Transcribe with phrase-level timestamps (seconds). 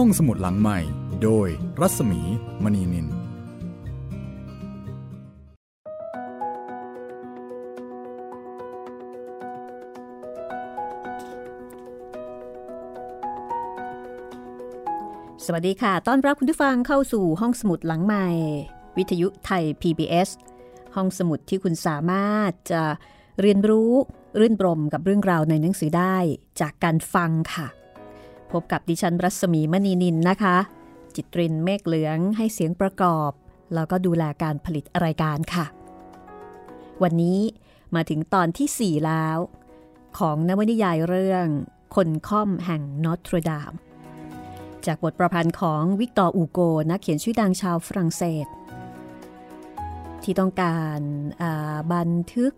[0.00, 0.78] ห้องสมุดหลังใหม่
[1.22, 1.48] โดย
[1.80, 2.20] รัศมี
[2.62, 3.08] มณีนิน ส
[15.52, 18.26] วัสดีค่ะ ต้อนรับคุณผู้ฟังเข้าสู่ห้องสมุดหลังใหม่
[18.96, 20.28] วิทยุไทย PBS
[20.96, 22.82] ห้องสมุดที่คุณสามารถจะ
[23.40, 23.90] เรียนรู้
[24.40, 26.16] รื่นรมกับเรื่องราวในหนังสือได้
[26.60, 27.68] จากการฟังค่ะ
[28.60, 30.56] พบกับดิฉันรัศมีมณีนินนะคะ
[31.14, 33.30] จิตรินเมฆเหลืองให้เสียงประกอบ
[33.74, 35.66] แล้วก็ดูแลการผลิตรายการค่ะ
[37.02, 37.40] วันนี้
[37.94, 39.38] มาถึงตอนที่ 4 แล้ว
[40.18, 41.46] ของนวนิยายเรื่อง
[41.94, 43.72] คนค่อมแห่งนอตรดาม
[44.86, 46.58] จากบทประพันธ์ของวิกตอร์อูโก
[46.90, 48.46] นักเขียนชื่อดังชาวฝรั่งเศส
[50.22, 51.00] ที่ต้องการ
[51.92, 52.52] บันทึก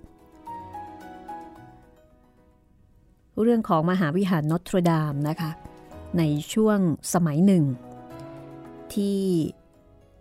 [3.43, 5.51] เรื่องของมหาวิหารนอตรดามนะคะ
[6.19, 6.23] ใน
[6.53, 6.79] ช่วง
[7.15, 7.65] สมัยหนึ่ง
[8.95, 9.21] ที่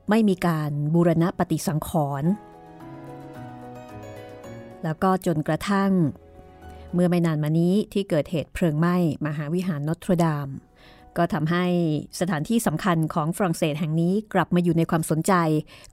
[0.09, 1.89] ไม่มีการบูรณะปฏิสังข
[2.22, 2.31] รณ์
[4.84, 5.92] แล้วก็จนกระทั่ง
[6.94, 10.47] เมื่อไม่นานมานี้ที่เกิดเหตุเพลิงไหม้มหาวิหารนอตรดาม
[11.17, 11.66] ก็ทำให้
[12.19, 15.34] สถานที่สำคัญของฝรั่งเศสแห่งนี้กลับมาอยู่ในความสนใจ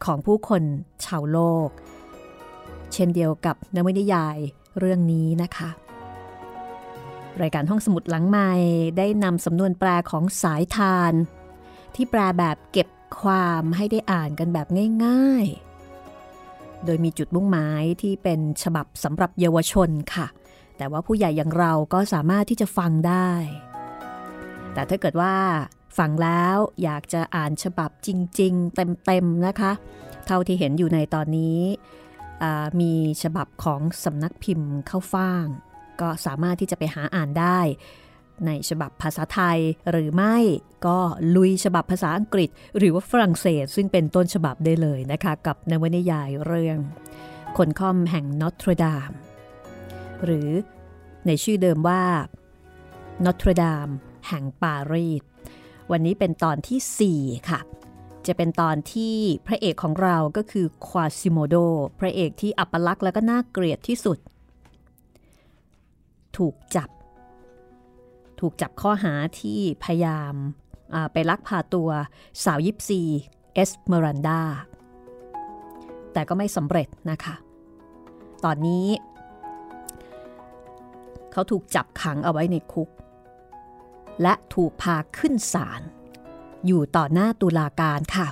[0.04, 0.62] ของผู้คน
[1.04, 1.68] ชาวโลก
[2.92, 4.36] เช่นเดียวกับนวนิยาย
[4.78, 5.83] เรื่องนี้นะคะ
[7.42, 8.52] รายการห้องสมุดหลังใหม่
[8.98, 11.12] ได้นำสำนวนแปลของสายทาน
[11.94, 12.88] ที่แปลแบบเก็บ
[13.20, 14.66] ความให้ได้อ่านกันแบบ
[15.04, 20.26] ง่ายๆ โดยมีจุดมุ่งหมายที่เป็นฉบับสำหรับเยาวชนค่ะ
[20.76, 23.30] แต่ว่าผู้ใหญ่อย่างเราก็สามารถที่จะฟังได้
[24.74, 25.34] แต่ถ้าเกิดว่า
[25.98, 28.08] ฟังแล้วอยากจะอ่านฉบับจ
[28.40, 28.74] ริง ๆ
[29.06, 29.72] เต็มๆนะคะ
[30.26, 31.60] เท่าที่เห็นอยู่ในตอนนี้
[32.80, 35.46] มีฉบับของสำนักพิมพ์เข้าฟ่าง
[36.00, 37.60] ก็สามารถที่จะไปหาอ่านได้
[38.46, 39.58] ในฉบับภาษาไทย
[39.90, 40.36] หรือไม่
[40.86, 40.98] ก็
[41.36, 46.78] ลุยฉบับภาษาอังกฤษ หรือว่าฝรั่งเศส ซึ่งเป็นต้นฉบับได้เลยนะคะ กับนวนิยายเรื่อง
[47.56, 49.10] คนค่อมแห่งนอตรดาม
[50.24, 50.48] หรือ
[51.26, 52.02] ในชื่อเดิมว่า
[53.24, 53.88] นอตรดาม
[54.28, 55.22] แห่งปารีส
[55.90, 57.60] วันนี้เป็นตอนที่ 4 ค่ะ
[58.26, 59.16] จะเป็นตอนที่
[59.46, 61.56] พระเอกของเราก็คือควาซิโมโด
[62.00, 64.18] พระเอกที่อัปลักษณ์แล้วก็น่าเกลียดที่สุด
[66.38, 66.88] ถูกจับ
[68.40, 70.34] ถูกจับข้อหาที่พยายาม
[71.12, 71.90] ไปลักพาตัว
[72.44, 73.02] สาวยิปซี
[73.54, 74.40] เอสเมรันดา
[76.12, 77.34] แต่ก็ไม่สำเร็จนะคะ
[78.44, 78.86] ตอนนี้
[81.32, 82.88] เขาถูกจับขังเอาไว้ในคุก
[84.22, 85.80] และถูกพาขึ้นศาล
[86.66, 88.26] อยู่ต่อหน้าตุลาการค่ะ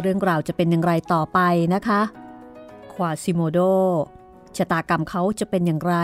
[0.00, 1.38] เรื่องราวจะเป็นอย่างไรต่อไป
[1.74, 2.00] นะคะ
[2.94, 3.58] ควาซิโมโด
[4.56, 5.96] ชะตากรรมเขาจะเป็นอย่างไร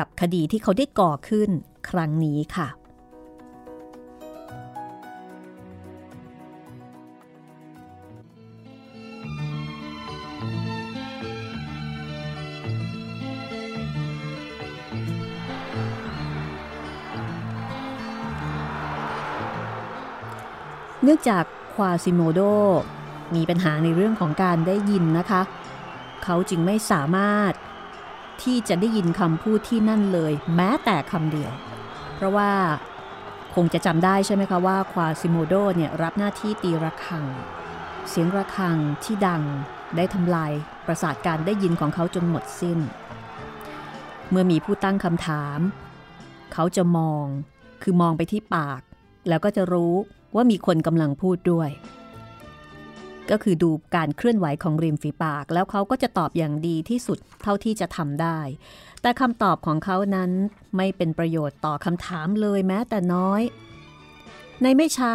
[0.00, 1.50] กับคดีที่เขาได้ก่อขึ้น
[1.88, 2.68] ครั้งนี้ค่ะ
[21.04, 21.44] เนื่องจาก
[21.74, 22.40] ควาซิโมโด
[23.34, 25.42] มีปัญหาในเรื่องของการได้ยินนะคะ
[26.24, 27.52] เขาจึงไม่สามารถ
[28.42, 31.52] ที่จะได้ยินคำพูดที่นั่นเลย แม้แต่คำเดียว
[32.14, 32.50] เพราะว่า
[33.54, 37.24] คงจะจำได้ใช่ไหมคะว่าควาซิโมโดเนี่ยรับหน้าที่ตีระฆัง
[38.08, 39.42] เสียงระฆังที่ดัง
[39.96, 40.52] ได้ทำลาย
[40.86, 42.78] ประสาทการได้ยินของเขาจนหมดสิ้น
[44.30, 45.58] เมื่อมีผู้ตั้งคำถาม
[46.52, 47.24] เขาจะมอง
[47.82, 48.80] คือมองไปที่ปาก
[49.28, 49.94] แล้วก็จะรู้
[50.34, 51.70] ว่ามีคนกำลังพูดด้วย
[53.30, 58.38] ก็คือดูการเคลื่อนไหวของริมฝีปาก แล้วเขาก็จะตอบอย่างดีที่สุดเท่าที่จะทำได้
[59.02, 60.30] แต่คำตอบของเขานั้น
[60.76, 63.42] ไม่เป็นประโยชน์ต่อคำถามเลยแม้แต่น้อย
[64.62, 65.14] ในไม่ช้า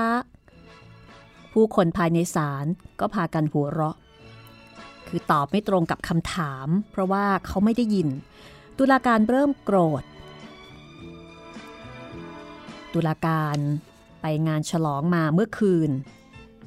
[1.54, 2.66] ผู้คนภายในศาล
[3.00, 3.96] ก็พากันหัวเราะ
[5.08, 8.08] คือตอบไม่ตรงกับคำถาม เพราะว่าเขาไม่ได้ยิน
[8.78, 10.04] ตุลาการเริ่มโกรธ
[12.94, 13.58] ตุลาการ
[14.22, 15.90] ไปงานฉลองมาเมื่อคืน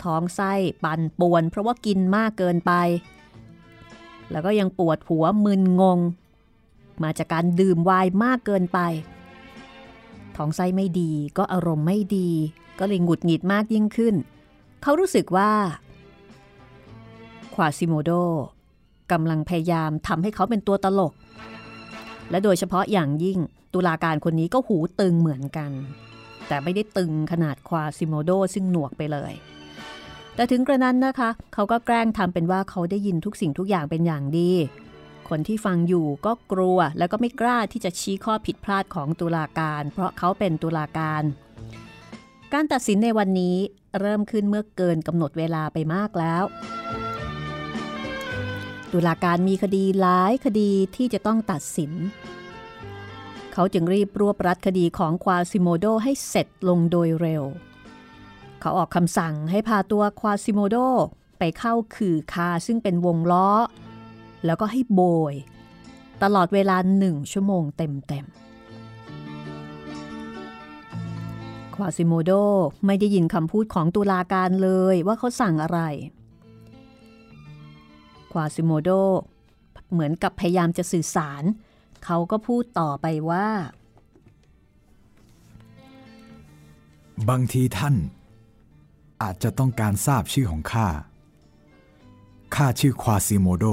[0.04, 0.52] ท้องไส้
[0.84, 2.72] ปั่นป่วน เพราะว่ากินมากเกินไป
[4.30, 5.98] แล้วก็ยังปวดหัวมึนงง
[7.02, 8.78] มาจากการดื่มไวน์มากเกินไป
[10.36, 12.28] ท้องไส้ไม่ดีก็อารมณ์ไม่ดี
[12.78, 14.14] ก็เลยหงุดหงิดมากยิ่งขึ้น
[14.82, 15.50] เขารู้สึกว่า
[17.54, 18.10] ควาซิโมโด
[19.12, 21.12] กำลังพยายามทำให้เขาเป็นตัวตลก
[22.30, 23.38] และโดยเฉพาะอย่างยิ่ง
[23.74, 25.70] ตุลาการคนนี้ก็หูตึงเหมือนกัน
[26.48, 29.32] แต่ไม่ได้ตึงขนาดควาซิโมโดซึ่งหนวกไปเลย
[30.38, 34.52] แต่ถึงกระนั้นนะคะ เขาก็แกล้งทำเป็นว่าเขาได้ยินทุกสิ่งทุกอย่างเป็นอย่างดี
[35.28, 41.22] คนที่ฟังอยู่ก็กลัวแล้วก็ไม่กล้าที่จะชี้ข้อผิดพลาดของตุลาการ เพราะเขาเป็นตุลาการ
[42.52, 43.56] การตัดสินในวันนี้
[44.00, 46.44] เริ่มขึ้นเมื่อเกินกำหนดเวลาไปมากแล้ว
[48.92, 51.92] ตุลาการมีคดีหลายคดีที่จะต้องตัดสิน
[53.52, 57.44] เขาจึงรีบรวบรัดคดีของควาซิโมโดให้เสร็จลงโดยเร็ว
[58.60, 60.76] เขาออกคำสั่งให้พาตัวควาซิโมโด
[61.38, 63.48] ไปเข้าขื่อคาซึ่งเป็นวงล้อ
[64.44, 65.00] แล้วก็ให้โบ
[65.32, 65.34] ย
[66.22, 68.34] ตลอดเวลาหนึ่งชั่วโมงเต็มๆ
[71.74, 72.30] ควาซิโมโด
[72.86, 75.80] ไม่ได้ยินคำพูดของตุลาการเลยว่าเขาสั่งอะไร
[78.32, 78.90] ควาซิโมโด
[79.92, 81.42] เหมือนกับพยายามจะสื่อสาร
[82.04, 83.48] เขาก็พูดต่อไปว่า
[87.28, 87.94] บางทีท่าน
[89.22, 90.88] อาจจะต้องการทราบชื่อของข้า
[92.54, 93.64] ข้าชื่อควาซิโมโด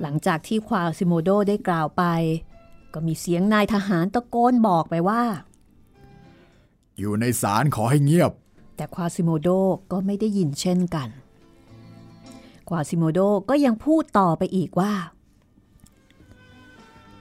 [0.00, 2.04] หลังจากที่ควาซิโมโดได้กล่าวไป
[2.94, 5.22] ก็มีเสียงนายทหารตะโกนบอกไปว่า
[6.98, 8.32] อยู่ในศาลขอให้เงียบ
[8.76, 9.48] แต่ควาซิโมโด
[9.92, 11.08] ก็ไม่ได้ยินเช่นกัน
[12.68, 14.92] ควาซิโมโดก็ยังพูดต่อไปอีกว่า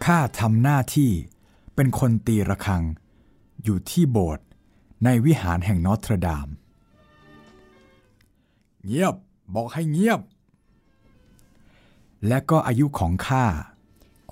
[0.05, 1.11] ข้าทำหน้าที่
[1.75, 2.83] เป็นคนตีระฆัง
[3.63, 4.45] อยู่ที่โบสถ์
[5.05, 6.47] ในวิหารแห่งนอตรดาม
[8.85, 9.15] เงียบ
[9.55, 10.21] บอกให้เงียบ
[12.27, 13.45] และก็อายุของข้า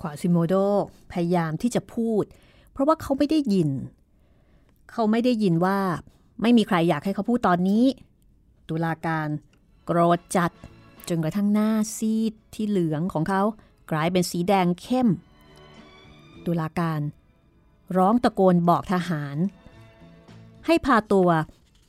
[0.00, 0.54] ควาซิโมโด
[1.12, 2.24] พยายามที่จะพูด
[2.72, 3.70] เพราะว่าเขาไม่ได้ยิน
[4.90, 5.78] เขาไม่ได้ยินว่า
[6.42, 7.84] ไม่มีใครอยากให้เขาพูดตอนนี้
[8.68, 9.28] ตุลาการ
[9.84, 10.50] โกรธจัด
[11.08, 13.42] จนกระทั่งหน้าซีดที่เหลืองของเขา
[13.90, 15.08] กลายเป็นสีแดงเข้ม
[16.46, 17.00] ตุลาการ
[17.96, 19.36] ร้องตะโกนบอกทหาร
[20.72, 21.28] ให้พาตัว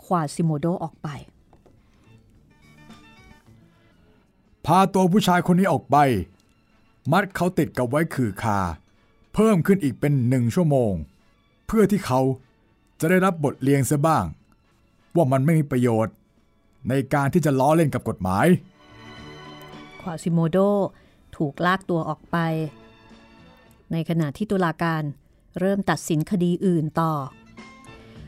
[0.05, 1.07] ควาซิโมโดออกไป
[4.65, 5.97] พาตัวผู้ชายคนนี้ออกไป
[7.11, 8.59] มัดเขาติดกับไว้ขื่อคา
[9.33, 10.93] เพิ่มขึ้นอีกเป็นหนึ่งชั่วโมง
[11.67, 12.19] เพื่อที่เขา
[12.99, 14.25] จะได้รับบทเรียนซะบ้าง
[15.15, 16.15] ว่ามันไม่มีประโยชน์
[16.89, 18.45] ในการที่จะล้อเล่นกับกฎหมาย
[20.01, 20.57] ควาซิโมโด
[21.37, 22.37] ถูกลากตัวออกไป
[23.91, 25.03] ในขณะที่ตุลาการ
[25.59, 27.13] เริ่มตัดสินคดีอื่นต่อ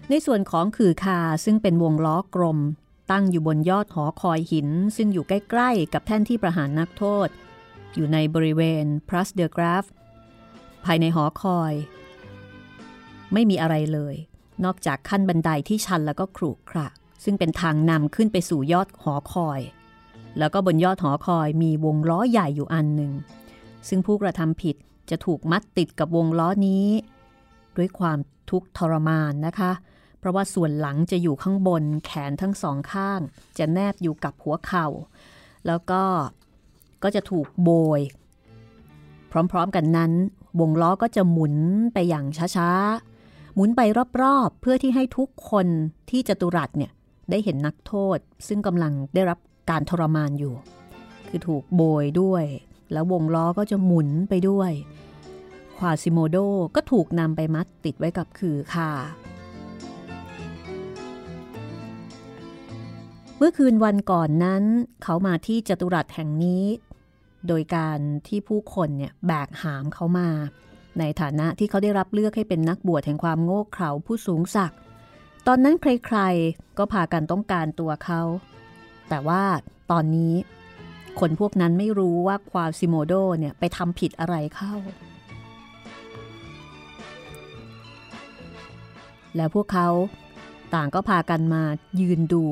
[0.09, 2.59] ในส่วนของขื่อคาซึ่งเป็นวงล้อกลม
[3.11, 7.27] ตั้งอยู่บนยอดหอคอยหิน ซึ่งอยู่ใกล้ๆ กับแท่นที่ประหารนักโทษ
[7.95, 9.85] อยู่ในบริเวณพรัสเดอกราฟ
[10.85, 11.73] ภายในหอคอย
[13.33, 14.15] ไม่มีอะไรเลย
[14.63, 16.87] นอกจากขั้นบันไดที่ชันแล้วก็ขรุขระ
[17.23, 19.61] ซึ่งเป็นทางนำขึ้นไปสู่ยอดหอคอย
[20.39, 23.13] แล้วก็บนยอดหอคอยมีวงล้อใหญ่อยู่อันหนึ่ง
[23.87, 24.75] ซึ่งผู้กระทำผิด
[25.09, 26.87] จะถูกมัดติดกับวงล้อนี้
[27.77, 28.17] ด้วยความ
[28.49, 33.19] ทุกข์ทรมานนะคะเพราะว่าส่วนหลังจะอยู่ข้างบนแขนทั้งสองข้าง
[33.57, 34.87] จะแนบอยู่กับหัวเข่า
[35.67, 36.03] แล้วก็
[37.03, 38.01] ก็จะถูกโบย
[39.51, 40.11] พร้อมๆกันนั้น
[40.59, 41.55] วงล้อก็จะหมุน
[41.93, 42.25] ไปอย่าง
[42.55, 43.81] ช้าๆ หมุนไป
[44.21, 45.67] รอบๆ เพื่อที่ให้ทุกคน
[46.09, 46.91] ที่จตุรัสเนี่ย
[47.29, 48.17] ได้เห็นนักโทษ
[48.47, 49.39] ซึ่งกำลังได้รับ
[49.69, 50.53] การทรมานอยู่
[51.27, 52.45] คือถูกโบยด้วย
[52.91, 54.71] แล้ววงล้อก็จะหมุนไปด้วย
[55.77, 56.37] ควาซิโมโด
[56.75, 58.89] ก็ถูกนำไปมัดติดไว้กับขื่อคา
[63.37, 64.63] เมื่อคืนวันก่อนนั้น
[65.03, 66.65] เขามาที่จตุรัสแห่งนี้
[67.47, 70.29] โดยการที่ผู้คนเนี่ยแบกหามเขามา
[70.99, 74.79] ในฐานะที่เขาได้รับเลือกให้เป็นนักบวชแห่งความโง่เขลาผู้สูงศักดิ์
[75.47, 78.21] ตอนนั้นใครๆ ก็พากันต้องการตัวเขา
[79.09, 79.43] แต่ว่า
[79.91, 80.33] ตอนนี้
[81.19, 84.73] คนพวกนั้นไม่รู้ว่าควาซิโมโดเนี่ยไปทำผิดอะไรเข้า
[89.35, 89.87] แล้วพวกเขา
[90.73, 91.63] ต่างก็พากันมา
[91.99, 92.43] ยืนดู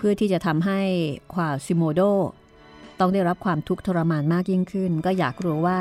[0.00, 0.80] พื่อที่จะทำให้
[1.34, 2.00] ควาซิโมโด
[3.00, 5.78] ต้องได้รับความทุกข์ทรมานมากยิ่งขึ้น ก็อยากรู้ว่า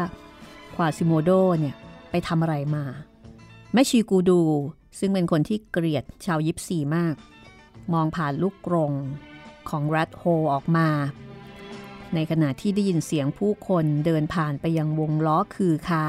[0.76, 1.76] ควาซิโมโดเนี่ย
[2.10, 2.84] ไปทำอะไรมา
[3.74, 4.42] แม่ชีกูดู
[5.00, 7.16] ซึ่งเป็นคนที่เกลียดชาวยิปซีมาก
[7.94, 8.92] มองผ่านลูกกรง
[9.70, 10.24] ของรัดโฮ
[10.54, 10.88] ออกมา
[12.14, 16.06] ในขณะที่ได้ยินเสียงผู้คนเดินผ่านไปยังวงล้อคือคา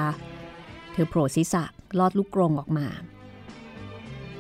[0.93, 1.65] เธอโผล่ศีรษะ
[1.99, 2.87] ลอดลูกกรงออกมา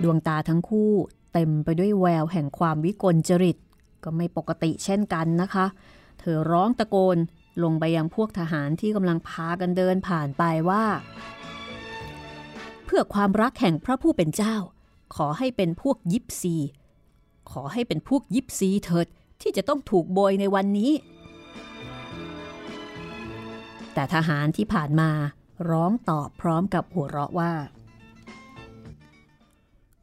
[0.02, 0.92] ดวงตาทั้งคู่
[1.32, 3.56] เต็มไปด้วยแววแห่งความวิกลจริต
[4.04, 5.66] ก็ไม่ปกติเช่นกันนะคะ
[6.20, 7.18] เธอร้องตะโกน
[7.62, 10.84] ลงไปยังพวกทหารที่กำลังพากันเดินผ่านไปว่า
[12.84, 14.56] เพื่อความรักแห่งพระผู้เป็นเจ้า
[15.16, 16.56] ขอให้เป็นพวกยิปซี
[17.50, 19.06] ขอให้เป็นพวกยิปซีเถิด
[19.40, 20.92] ที่จะต้องถูกโบยในวันนี้
[23.94, 25.10] แต่ทหารที่ผ่านมา
[25.70, 27.52] ร้องตอบพร้อมกับหัวเราะว่า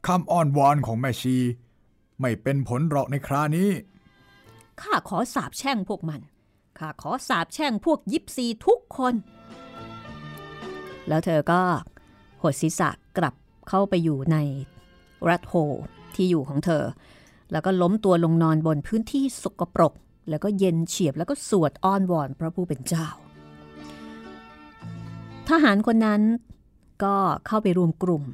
[0.06, 1.36] คำอ้อนวอนของแม่ชี
[2.20, 3.70] ไม่เป็นผลหรอกในครานี้
[4.80, 6.20] ข้าขอสาบแช่งพวกมัน
[6.78, 9.14] ข้าขอสาบแช่งพวกยิปซีทุกคน
[11.08, 11.60] แล้วเธอก็
[12.42, 13.34] หดศีรษะกลับ
[13.68, 14.36] เข้าไปอยู่ใน
[15.28, 15.54] รัดโฮ
[16.14, 16.84] ที่อยู่ของเธอ
[17.52, 19.92] แล้วก็ล้มตัวลงนอนบนพื้นที่สกปรก
[20.30, 23.06] แล้วก็เย็นเฉียบแล้วก็สวดอ้อนวอนพระผู้เป็นเจ้า
[25.48, 26.22] ทหารคนนั้น
[27.04, 28.24] ก็เข้าไปรวมกลุ่ม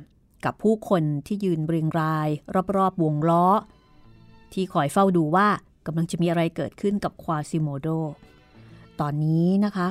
[0.45, 2.29] กับผู้คนที่ยืนเรียงราย
[2.77, 3.47] รอบๆวงล้อ
[4.53, 5.49] ที่คอยเฝ้าดูว่า
[5.87, 7.89] กำลังจะมีอะไรเกิดขึ้นกับควาซิโมโด
[9.01, 9.89] ตอนนี้นะคะ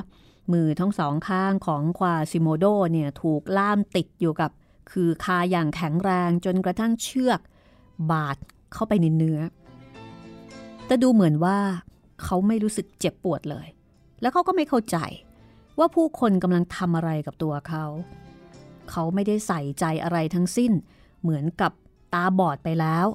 [0.52, 4.50] มือทั้งสองข้างของควาซิโมโดเนี่ยถูกล่ามติดอยู่กับ
[4.90, 7.40] คือคาอย่างแข็งแรงจนกระทั่งเชือก
[8.10, 8.36] บาด
[8.72, 9.40] เข้าไปในเนื้อ
[10.86, 11.58] แต่ดูเหมือนว่า
[12.22, 13.66] เขาไม่รู้สึกเจ็บปวดเลย
[14.20, 14.96] แล้วเขาก็ไม่เข้าใจ
[15.78, 17.84] ว่าผู้คนกำลังทำอะไรกับตัวเขา
[18.90, 20.72] เขาไม่ได้ใส่ใจอะไรทั้งสิ้น
[21.22, 21.72] เหมือนกับ
[22.12, 23.06] ตาบอดไปแล้ว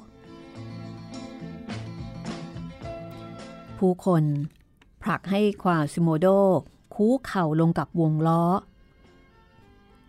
[3.78, 4.24] ผู้คน
[5.02, 6.26] ผลักให้ควาซิโมโด
[6.94, 8.44] คู้เข่าลงกับวงล้อ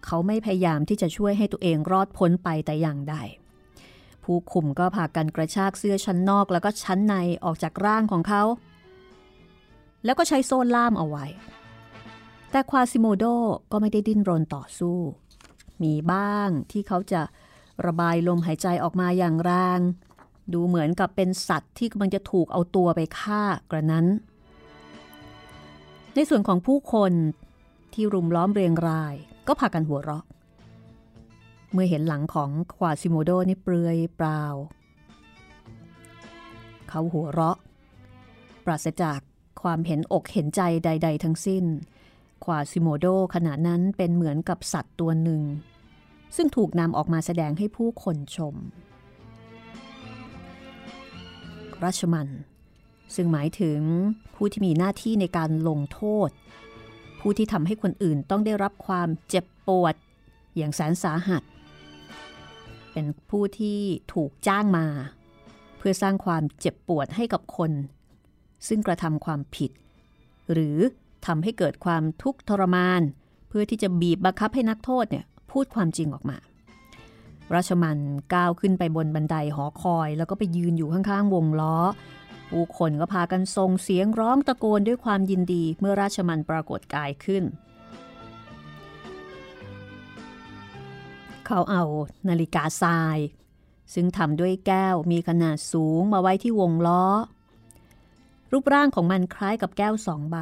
[0.06, 3.15] เขาไม่พยายามที่จะช่วยให้ตัวเองรอดพ้นไปแต่อย่างใด
[4.24, 7.15] ผู้คุมก็พากันกระชากเสื้อชั้นนอกแล้วก็ชั้นใน
[7.46, 8.44] ออกจากร่างของเขา
[10.06, 11.25] แล้วก็ใช้โซ่ล่ามเอาไว้
[12.51, 13.25] แต่ควาซิโมโด
[13.72, 14.98] ก็ไม่ได้ดิ้นรนต่อสู้
[15.83, 17.21] มีบ้างที่เขาจะ
[17.85, 19.79] ระบายลมหายใจออกมาอย่างแรง
[20.53, 24.05] ดูเหมือนกับเป็นสัตว์ที่กำลังจะถูกเอาตัวไปฆ่ากระนั้น
[26.15, 27.13] ในส่วนของผู้คน
[27.93, 29.15] ที่รุมล้อมเรียงราย
[29.47, 30.25] ก็พากันหัวเราะ
[31.71, 34.43] เมื่อเห็นหลังของควาซิโมโดนี่เปลือยเปล่า
[36.89, 37.57] เขาหัวเราะ
[38.65, 39.19] ปราศจาก
[39.61, 41.65] ความเห็นอกเห็นใจใด ๆ ทั้งสิ้น
[42.45, 45.41] ควาซิโมโดขณะนั้นเป็นเหมือนกับสัตว์ตัวหนึ่ง
[46.35, 48.55] ซึ่งถูกนำออกมาแสดงให้ผู้คนชม
[51.83, 52.27] ราชมัน
[53.15, 53.81] ซึ่งหมายถึง
[54.35, 56.29] ผู้ที่มีหน้าที่ในการลงโทษ
[57.19, 59.95] ผู้ที่ทำให้คนอื่นต้องได้รับความเจ็บปวด
[60.57, 61.43] อย่างแสนสาหัส
[62.91, 63.79] เป็นผู้ที่
[64.13, 64.88] ถูกจ้างมา
[65.77, 67.71] เพื่อสร้างความเจ็บปวดให้กับคน
[68.67, 69.71] ซึ่งกระทำความผิด
[70.51, 70.77] หรือ
[71.25, 73.01] ทำให้เกิดความทุกข์ทรมาน
[73.47, 76.38] เพื่อที่จะบีบบังคับให้นักโทษเนี่ย พูดความจริงออกมา
[77.53, 78.00] ราชมัน
[78.34, 81.77] ก้าวขึ้นไปบนบันไดหอคอย แล้วก็ไปยืนอยู่ข้างๆ วงล้อ
[82.50, 87.43] ผู้คนก็พากันส่งเสียงร้องตะโกนด้วยความยินดีเมื่อราชมันปรากฏกายขึ้น
[91.46, 91.84] เขาเอา
[92.29, 93.17] นาฬิกาทราย
[93.93, 97.05] ซึ่งทำด้วยแก้วมีขนาดสูงมาไว้ที่วงล้อ
[98.51, 100.38] รูปร่างของมันคล้ายกับแก้วสองใบ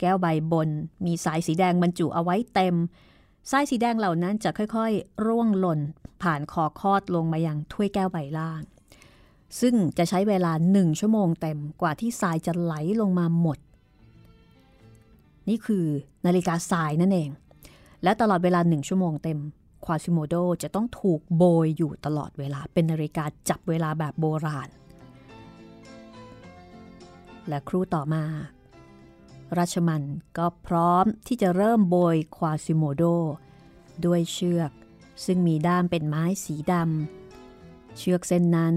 [0.00, 0.68] แก้วใบบน
[1.06, 2.74] มีสายสีแดงบรรจุเอาไว้เต็ม
[3.50, 5.80] สายสีแดงเหล่านั้นจะค่อยๆ ร่วงหล่น
[6.22, 8.62] ผ่านคอคอดลงมายังถ้วยแก้วใบล่าง
[9.60, 13.58] ซึ่งจะใช้เวลาหนึ่งชั่วโมงเต็มกว่าที่ทรายจะไหลลงมาหมด
[15.48, 15.84] นี่คือ
[16.26, 17.30] นาฬิกาทรายนั่นเอง
[18.02, 19.38] และตลอดเวลาหนึ่งชั่วโมงเต็ม
[19.84, 24.68] ควาซิโมโดจะต้องถูกโบยอยู่ตลอดเวลาเป็นนาฬิกาจับเวลาแบบโบราณ
[27.48, 28.24] และครู่ต่อมา
[29.58, 30.02] ราชมัน
[30.38, 33.02] ก็พร้อมที่จะเริ่มโบยควาซิโมโด
[34.04, 34.72] ด้วยเชือก
[35.24, 38.76] ซึ่งมีด้ามเป็นไม้สีดำเชือกเส้นนั้น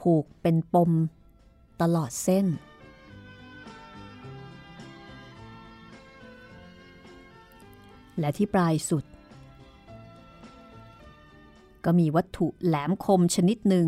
[0.00, 0.90] ผูกเป็นปม
[1.80, 2.46] ตลอดเส้น
[8.18, 9.04] และที่ปลายสุด
[11.84, 13.86] ก็มีวัตถุแหลมคมชนิดหนึ่ง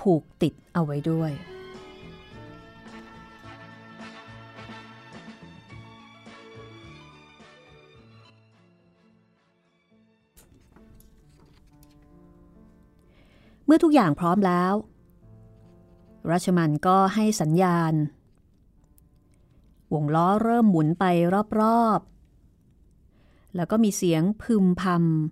[0.00, 1.32] ผูกติดเอาไว้ด้วย
[13.72, 14.74] มื่อทุกอย่างพร้อมแล้ว
[16.30, 17.92] ราชมันก็ให้สัญญาณ
[19.94, 21.04] วงล้อเริ่มหมุนไป
[21.60, 24.82] รอบๆ แล้วก็มีเสียงพึมพ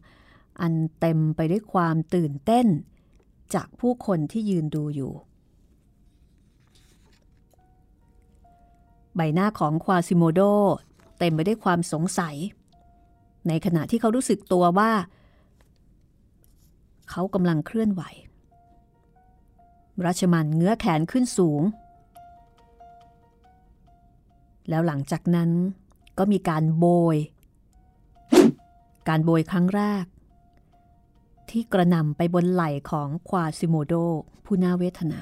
[0.07, 2.67] ำอันเต็มไปด้วยความตื่นเต้น
[3.55, 5.13] จากผู้คนที่ยืนดูอยู่
[9.17, 10.41] ใบหน้าของควาซิโมโด
[11.19, 12.37] เต็มไปด้วยความสงสัย
[13.49, 14.91] ในขณะที่เขารู้สึกตัวว่า
[17.11, 18.03] เขากำลังเคลื่อนไหว
[20.05, 21.63] ราชมันเงื้อแขนขึ้นสูง
[24.69, 25.51] แล้วหลังจากนั้น
[26.19, 27.17] ก็มีการโบย
[29.09, 30.05] การโบยครั้งแรก
[31.51, 33.95] ที่กระนำไปบนไหล่ของควาซิโมโด
[34.45, 35.21] ผู้น่าเวทนา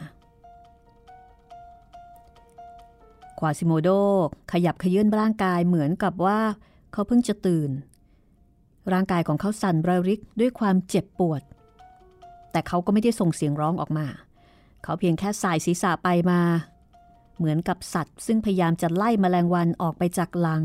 [3.38, 3.88] ควาซิโมโด
[4.52, 6.40] ขยับขยื่นร่างกายเหมือนกับว่า
[6.92, 7.71] เขาเพิ่งจะตื่น
[8.92, 11.42] ร่างกายของเขาสั่นระริกด้วยความเจ็บปวด
[12.52, 14.06] แต่เขาก็ไม่ได้ส่งเสียงร้องออกมา
[14.87, 16.40] เขาเพียงแค่สายศีรษะไปมา
[17.37, 20.62] เหมือนกับสัตว์ ซึ่งพยายามจะไล่มแมลงวันออกไปจากหลัง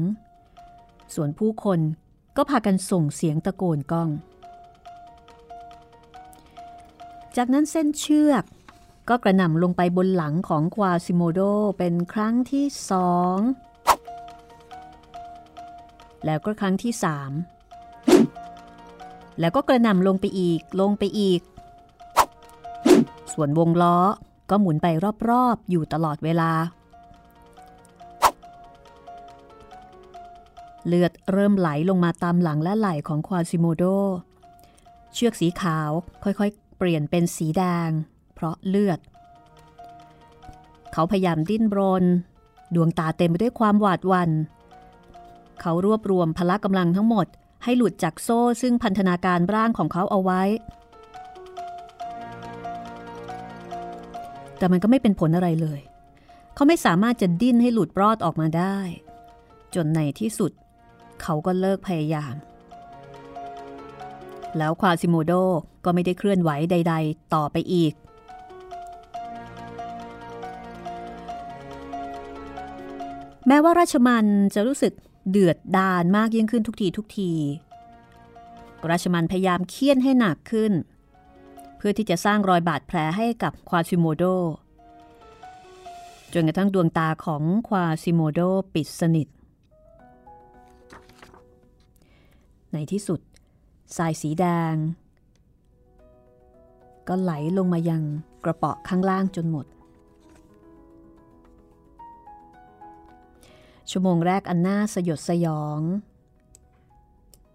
[1.16, 1.80] ส่วนผู้คน
[2.38, 4.10] ก็พากันส่งเสียงตะโกนก้อง
[7.36, 8.44] จากนั้นเส้นเชือก
[9.10, 11.40] ก็กระหน่ำลงไปบนหลังของควาซิโมโด
[11.78, 13.38] เป็นครั้งที่สอง
[16.26, 17.32] แล้วก็ครั้งที่สาม
[19.40, 21.42] แล้วก็กระหน่ำลงไปอีกลงไปอีก
[23.34, 23.98] ส่วนวงล้อ
[24.50, 24.88] ก็หมุนไป
[25.30, 26.52] รอบๆ อยู่ตลอดเวลา
[30.88, 33.84] เลือดเริ่มไหลลงมาตามหลังและไหล่ของควาซิโมโด
[35.14, 35.90] เชือกสีขาว
[36.24, 37.90] ค่อยๆ เปลี่ยนเป็นสีแดง
[38.34, 39.00] เพราะเลือด
[40.94, 42.04] เขาพยายามดิ้นรน
[42.76, 44.30] ดวงตาเต็มไปด้วยความหวาดวัน
[45.62, 47.28] เขารวบรวมพละกำลังทั้งหมด
[47.64, 50.42] ให้หลุดจากโซ่ซึ่งพันธนาการร่างของเขาเอาไว้
[54.62, 55.82] แต่มันก็ไม่เป็นผลอะไรเลย
[56.56, 58.78] เขาไม่สามารถจะดิ้นให้หลุดรอดออกมาได้
[59.76, 60.52] จนในที่สุด
[61.22, 62.36] เขาก็เลิกพยายาม
[64.58, 65.34] แล้วควาซิโมโด
[65.86, 67.94] ก็ไม่ได้เคลื่อนไหวใด ๆ ต่อไปอีก
[73.48, 74.94] แม้ว่าราชมันจะรู้สึก
[75.32, 77.32] เดือดดาลมากยิ่งขึ้นทุกทีทุกที
[78.92, 80.74] ราชมันพยายามเคี่ยนให้หนักขึ้น
[81.84, 84.24] พื่อที่จะสร้างรอยบาดแผลให้กับควาซิโมโด
[86.34, 88.40] จนกระทั่งดวงตาของควาซิโมโด
[88.74, 89.28] ปิดสนิท
[92.74, 93.20] ในที่สุด
[93.98, 94.74] สายสีแดง
[97.08, 98.04] ก็ไหลลงมายัง
[98.44, 99.66] กระเป๋อข้างล่างจนหมด
[103.90, 105.80] ชั่วโมงแรกอันน่าสยดสยอง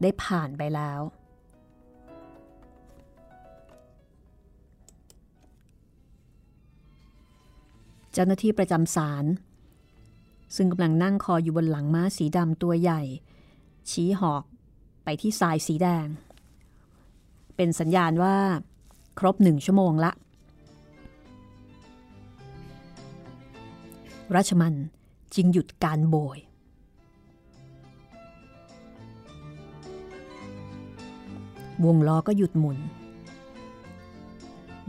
[0.02, 1.00] ได้ผ่านไปแล้ว
[8.18, 9.24] เจ้าหน้าที่ประจำศาล
[10.56, 13.02] ซึ่งกำลังนั่งคออยู่บนหลังม้าสีดำตัวใหญ่
[13.90, 14.44] ชี้หอก
[15.04, 16.06] ไปที่ทรายสีแดง
[17.56, 18.36] เป็นสัญญาณว่า
[19.18, 20.12] ครบหนึ่งชั่วโมงละ
[24.34, 24.74] ราชมัน
[25.34, 26.38] จึงหยุดการโบย
[31.84, 32.78] วงล้อก็หยุดหมุน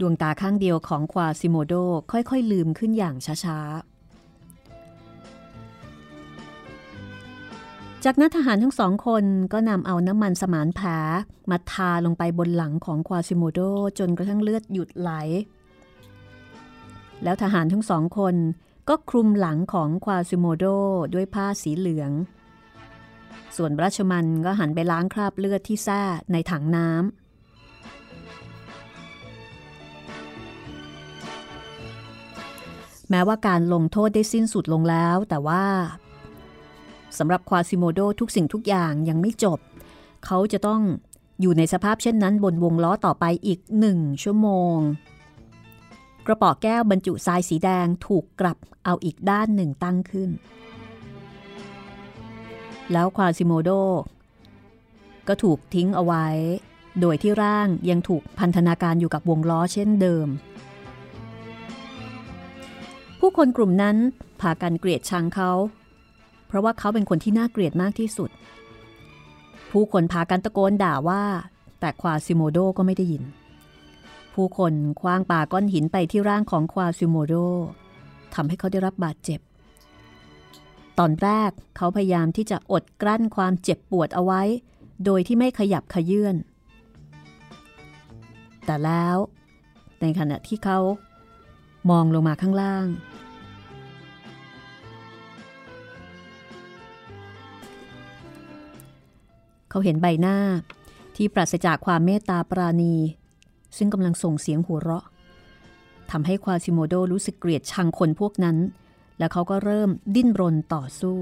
[0.00, 1.74] ดวงตาข้างเดียวของควาซิโมโด
[2.12, 3.98] ค่อยๆลืมขึ้นอย่างช้าๆ
[8.04, 10.88] จากนั้นทหารทั้งสองคนก็นำเอาน้ำมันสมานแผล
[11.50, 13.60] มาทาลงไปบนหลังของควาซิโมโด
[13.98, 15.10] จนกระทั่งเลือดหยุดไหล
[17.22, 18.34] แล้วทหารทั้งสองคน
[18.88, 20.64] ก็คลุมหลังของควาซิโมโด
[21.14, 22.10] ด้วยผ้าสีเหลือง
[23.56, 27.27] ส่วนราชมัลก็หันไปล้างคราบเลือดที่แส้ในถังน้ำ
[33.10, 35.64] แม้ว่าการลงโทษได้สิ้นสุดลงแล้ว แต่ว่า
[37.18, 39.58] สำหรับควาซิโมโดทุกสิ่งทุกอย่างยังไม่จบ
[40.24, 40.82] เขาจะต้อง
[41.40, 44.76] อยู่ในสภาพเช่นนั้นบนวงล้อต่อไปอีกหนึ่งชั่วโมง
[46.26, 50.30] กระป๋อแก้วบรรจุทรายสีแดงถูกกลับเอาอีกด้านหนึ่งตั้งขึ้น
[52.92, 53.70] แล้วควาซิโมโด
[55.28, 56.26] ก็ถูกทิ้งเอาไว้
[57.00, 60.26] โดยที่ร่างยังถูกพันธนาการอยู่กับวงล้อเช่นเดิม
[63.18, 63.96] ผู้คนกลุ่มนั้น
[64.40, 65.50] พากันเกลียดชังเขา
[66.46, 68.30] เพราะว่าเขาเป็นคนที่น่าเกลียดมากที่สุด
[69.70, 71.22] ผู้คนพากันตะโกนด่าว่า
[71.80, 73.24] แต่ควาซิโมโดก็ไม่ได้ยิน
[74.34, 77.34] ผู้คนคว้างปาก้อนหินไปที่ร่างของควาซิโมโด
[78.34, 79.40] ทำให้เขาได้รับบาดเจ็บ
[80.98, 84.42] ตอนแรกเขาพยายามที่จะอดกลั้นความเจ็บปวดเอาไว้
[85.04, 86.36] โดยที่ไม่ขยับขยื่น
[88.64, 89.16] แต่แล้ว
[90.00, 90.78] ในขณะที่เขา
[91.90, 92.86] มองลงมาข้างล่าง
[99.70, 100.36] เขาเห็นใบหน้า
[101.16, 102.94] ที่ปราศจากความเมตตาปราณี
[103.76, 105.04] ซึ่งกำลังส่งเสียงหัวเราะ
[106.10, 108.56] ทำให้ควาซิโมโดรู้สึกเกลียดชังคนพวกนั้น
[109.18, 111.18] และเขาก็เริ่มดิ้นรนต่อสู้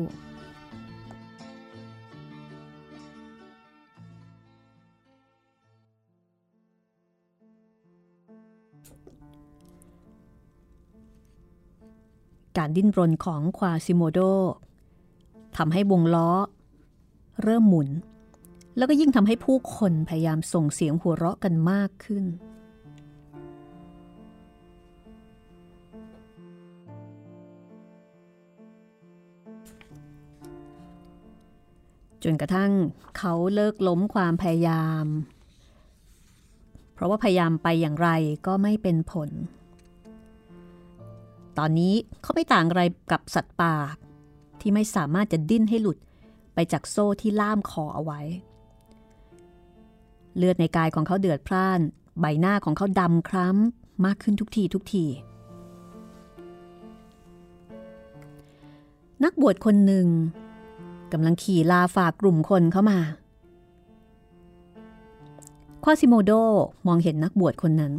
[12.59, 14.19] การดิ้นรนของควาซิโมโด
[15.57, 16.31] ทำให้วงล้อ
[17.42, 17.88] เริ่มหมุน
[18.77, 22.25] แล้วก็ยิ่งทำให้ผู้คนพยายามส่งเสียงหัวเราะกันมากขึ้น
[32.25, 32.73] จนกระทั่ง
[33.19, 35.07] เขาเลิกล้มความพยายาม
[36.95, 38.09] เพราะว่าพยายามไปอย่างไร
[38.47, 39.31] ก็ไม่เป็นผล
[41.59, 43.75] ตอนนี้เขาไม่ต่างอะไรกับสัตว์ป่า
[44.61, 45.99] ที่ไม่สามารถจะดิ้นให้หลุด
[46.55, 48.21] ไปจากโซ่ที่ล่ามคอเอาไว้
[50.37, 51.81] เลือดในกายของเขาเดือดพร่าน
[52.21, 55.05] ใบหน้าของเขาดำคล้ำมากขึ้นทุกทีทุกที
[59.25, 60.07] นักบวชคนหนึ่ง
[61.12, 62.99] กำลังขี่ลาฝากกลุ่มคนเข้ามา
[65.85, 66.33] ควาซิโมโด
[66.87, 67.92] มองเห็นนักบวชคนนั้น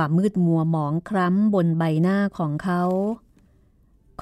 [0.00, 2.82] ความมืดมัวหมองคล้ำบนใบหน้าของเขา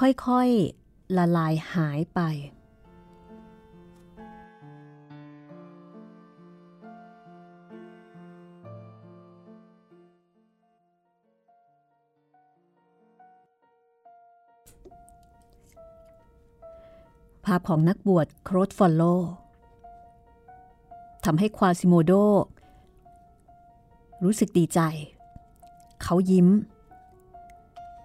[0.00, 2.20] ค่อยๆ ละลายหายไป
[17.44, 19.02] ภาพของนักบวชโครสฟอลโล
[21.24, 22.12] ทำให้ควาซิโมโด
[24.22, 24.80] รู้สึกดีใจ
[26.02, 26.48] เขายิ้ม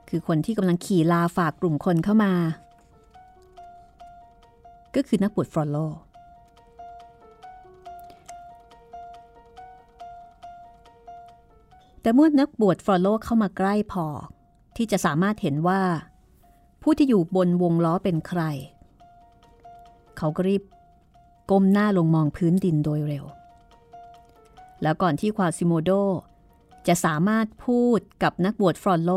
[0.10, 2.34] คือคนที่กำลังขี่ลาฝ่ากลุ่มคนเข้ามา
[4.95, 5.77] ก็คือนักบวชฟอลโล
[12.01, 14.06] แต่เมื่อนักบวชฟอลโลเข้ามาใกล้พอ
[14.75, 15.82] ที่จะสามารถเห็นว่า
[16.82, 18.41] ผู้ที่อยู่บนวงล้อเป็นใคร
[20.17, 20.63] เขาก็รีบ
[21.51, 23.25] ก้มหน้าลงมองพื้นดินโดยเร็ว
[24.82, 25.91] แล้วก่อนที่ควาซิโมโด
[26.88, 29.12] จะสามารถพูดกับนักบวชฟรอนโล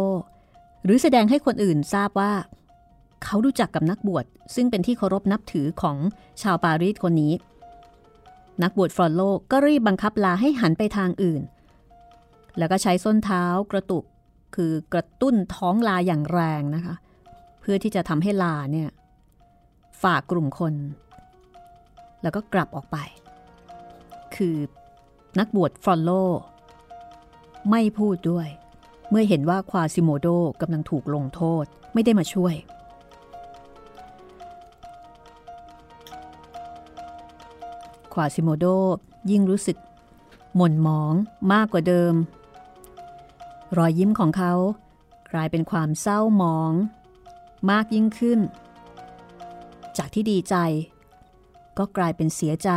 [0.84, 2.32] หรือแสดงให้คนอื่นทราบว่า
[3.24, 4.24] เขารู้จักกับนักบวช
[4.54, 5.96] ซึ่งเป็นที่เคารพนับถือของ
[6.42, 7.32] ชาวปารีสคนนี้
[8.62, 11.42] นักบวชฟรอนโลก็รีบบังคับลาให้หันไปทางอื่น
[12.58, 14.04] แล้วก็ใช้ส้นเท้ากระตุก
[14.56, 16.94] คือกระตุ้นท้องลาอย่างแรงนะคะ
[17.60, 18.90] เพื่อที่จะทำให้ลาเนี่ย
[20.02, 20.74] ฝากกลุ่มคน
[22.22, 22.96] แล้วก็กลับออกไป
[24.36, 24.56] คือ
[25.38, 26.10] นักบวชฟรอนโล
[27.70, 28.48] ไม่พูดด้วย
[29.10, 30.26] เมื่อเห็นว่าควาซิโมโด
[30.60, 32.54] กำลังถูกลงโทษไม่ได้มาช่วย
[38.14, 38.66] ควาซิโมโด
[39.30, 39.76] ยิ่งรู้สึก
[40.56, 41.14] หม่นหมอง
[41.52, 42.14] มากกว่าเดิม
[43.76, 44.52] รอยยิ้มของเขา
[45.32, 46.72] กลายเป็นความเศร้าหมอง
[47.70, 48.40] มากยิ่งขึ้น
[49.96, 50.56] จากที่ดีใจ
[51.78, 52.70] ก็กลายเป็นเสียใจ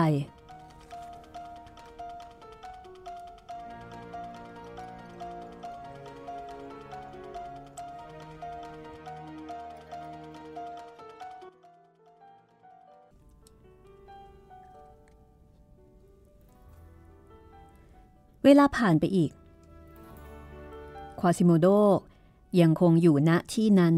[18.50, 19.32] เวลาผ่านไปอีก
[21.20, 21.68] ควาซิโมโด
[22.62, 23.96] ยังคงอยู่ณที่นั้น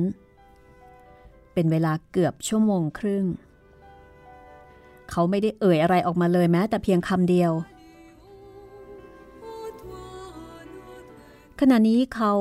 [1.53, 3.25] เป็นเวลาเกือบชั่วโมงครึ่ง
[5.09, 7.51] เขาไม่ได้เอ่ยอะไรออกมาเลยแม้แต่เพียงคำเดียว
[11.59, 12.33] ขณะนี้เขา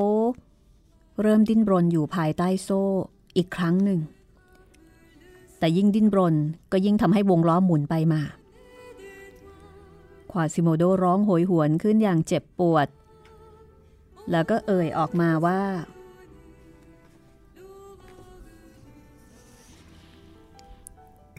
[1.23, 2.83] เริ่มดิ้นรนอยู่ภายใต้โซ่
[3.37, 4.01] อีกครั้งหนึ่ง
[5.59, 6.35] แต่ยิ่งดิ้นรน
[6.73, 8.23] ก็ยิ่งทำให้วงล้อหมุนไปมา
[10.33, 12.89] ควาซิโมโดร้องโหยหวนขึ้นอย่างเจ็บปวด
[14.31, 15.61] แล้วก็เอ่ยออกมาว่า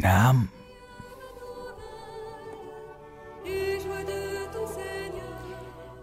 [0.07, 0.21] น้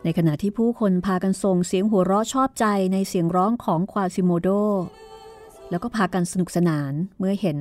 [0.02, 4.48] ในขณะที่ผู้คนพากันส่งเสียงหัวเราะชอบใจในเสียงร้องของควาซิโมโด
[5.70, 7.58] แล้วก็พากันสนุกสนานเมื่อเห็น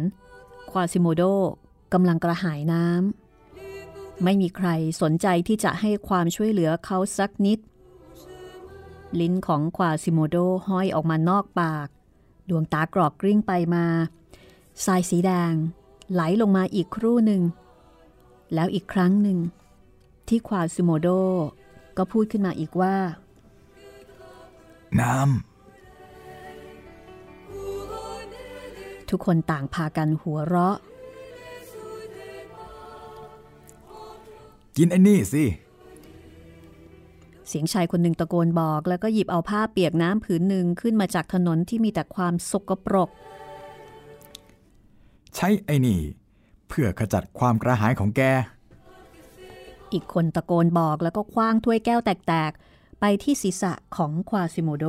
[0.71, 1.23] ควาซิโมโด
[1.93, 3.24] กำลังกระหายน้ำ
[4.23, 4.69] ไม่มีใคร
[5.01, 7.59] สนใจที่จะให้ความช่วยเหลือเขาสักนิด
[9.19, 11.87] ลิ้นของควาซิโมโดห้อยออกมานอกปาก
[12.49, 13.85] ดวงตากรอกกริ้งไปมา
[14.85, 15.53] ทรายสีแดง
[16.13, 17.41] ไหลลงมาอีกครู่หนึ่ง
[18.53, 19.39] แล้วอีกครั้งหนึ่ง
[20.27, 21.07] ที่ควาซิโมโด
[21.97, 25.15] ก็พูดขึ้นมาอีกว่าำน้
[29.09, 30.77] ทุกคนต่างพากันหัวเราะ
[34.77, 35.43] กินไอ้นี่สิ
[37.47, 43.09] เสียงชายคนหนึ่งตะโกนบอก แล้วก็หยิบเอาผ้าเปียกน้ำผืนหนึ่งขึ้นมาจากถนนที่มีแต่ความสกปรก
[45.35, 45.99] ใช้ไอ้นี่
[46.67, 48.21] เพื่อขจัดความกระหายของแก
[49.93, 54.85] อีกคนตะโกนบอกแล้วก็คว้างถ้วยแก้วแตกๆ ไปที่ศีรษะของควาซิโมโด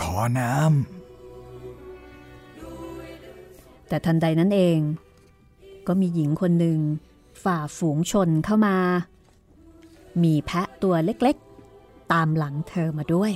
[0.00, 0.52] ขอน้
[3.88, 4.78] แต่ทันใดนั้นเอง
[5.86, 6.78] ก็มีหญิงคนหนึ่ง
[7.42, 8.76] ฝ่าฝูงชนเข้ามา
[10.22, 13.32] มีแพะตัวเล็กๆ ตามหลังเธอมาด้วย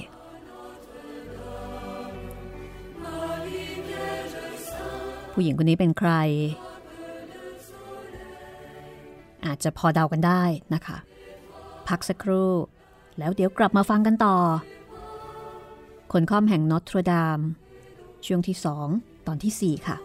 [5.33, 6.13] ผู้หญิงคนนี้เป็นใคร
[9.47, 10.43] อาจจะพอเดากันได้
[10.75, 10.97] นะคะ
[11.89, 12.53] พักสักครู่
[13.19, 14.37] แล้วเดี๋ยวกลับมาฟังกันต่อ
[16.13, 17.39] คนข้อมแห่งนอตรดาม
[18.27, 18.57] ช่วงที่
[18.93, 19.97] 2ตอนที่4ค่ะ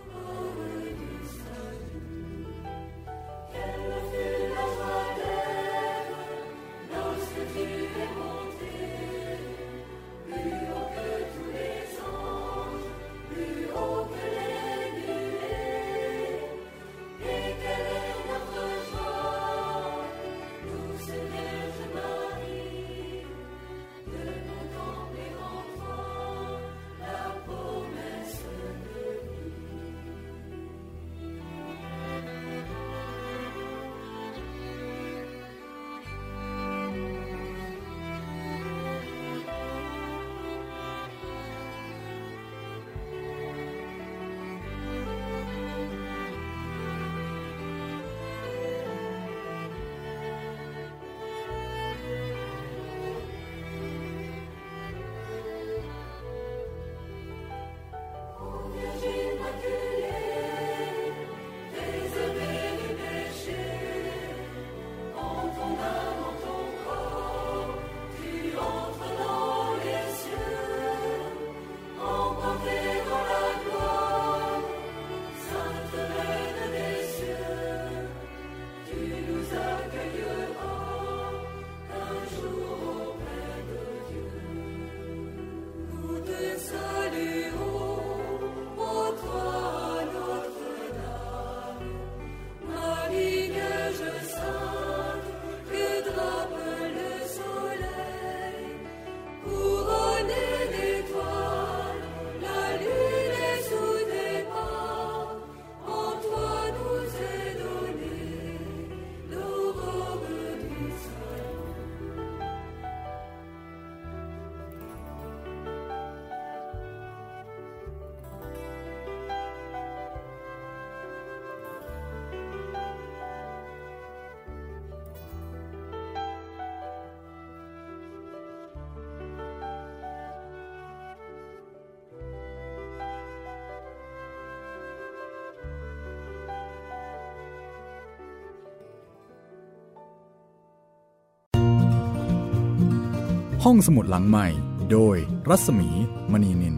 [143.70, 144.48] ห้องสมุดหลังใหม่
[144.92, 145.18] โดย
[145.50, 145.90] รัศมี
[146.32, 146.76] มณีนิน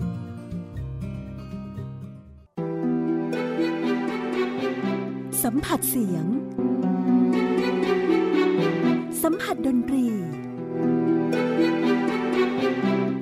[5.44, 6.26] สัมผัสเสียง
[9.24, 10.06] สัมผัสดนตรี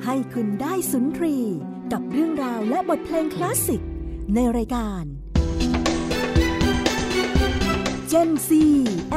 [0.05, 1.37] ให้คุณได้สุนทรี
[1.91, 3.81] กับเรื่องราวและบทเพลงคลาสสิก
[4.35, 5.03] ในรายการ
[8.11, 8.49] Gen C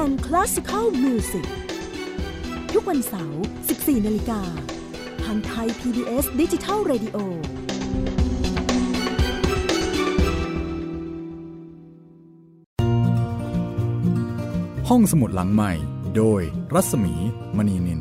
[0.03, 1.47] and Classical Music
[2.73, 3.43] ทุกวันเสาร์
[3.89, 4.41] 14นาฬิกา
[5.25, 7.17] ทางไทย PBS Digital Radio
[14.89, 15.73] ห้องสมุดหลังใหม่
[16.17, 16.43] โดย
[16.75, 17.15] รัศมี
[17.57, 18.01] มณีนิน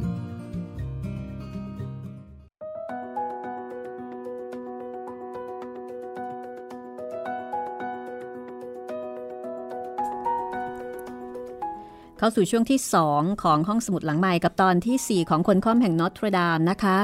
[12.17, 12.80] เข้าสู่ช่วงที่
[13.12, 16.97] 2 ของห้องสมุดหลังใหม่กับตอนที่ 4 ของคนค่อมแห่งนอตรดามนะคะ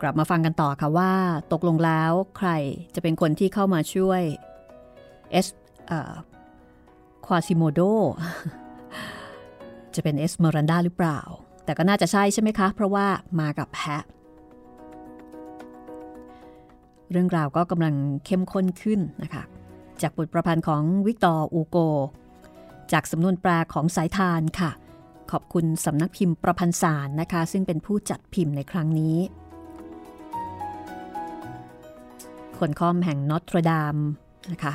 [0.00, 1.12] กลับมาฟังกันต่อค่ะว่า
[1.52, 2.48] ตกลงแล้วใคร
[2.94, 4.22] จะเป็นคนที่เข้ามาช่วย
[5.30, 5.46] เอส
[7.26, 7.80] ควาซิโมโด
[9.94, 11.20] จะเป็นเอสเมรันดาหรือเปล่า
[11.64, 13.06] แต่ก็น่าจะใช่ใช่ไหมคะ เพราะว่า
[13.40, 14.02] มากับแพะ
[17.10, 17.94] เรื่องราวก็กำลัง
[18.26, 19.42] เข้มข้นขึ้นนะคะ
[20.02, 21.76] จากบทประพันธ์ของวิกตอร์อูโก
[22.92, 24.70] จากสำนวนแปลของสายทานค่ะ
[25.30, 29.16] ขอบคุณสำนักพิมพ์ประพันธ์สารนะคะ ซึ่งเป็นผู้จัดพิมพ์ในครั้งนี้
[32.58, 33.96] คนค่อมแห่งนอตรดาม
[34.52, 34.72] นะคะ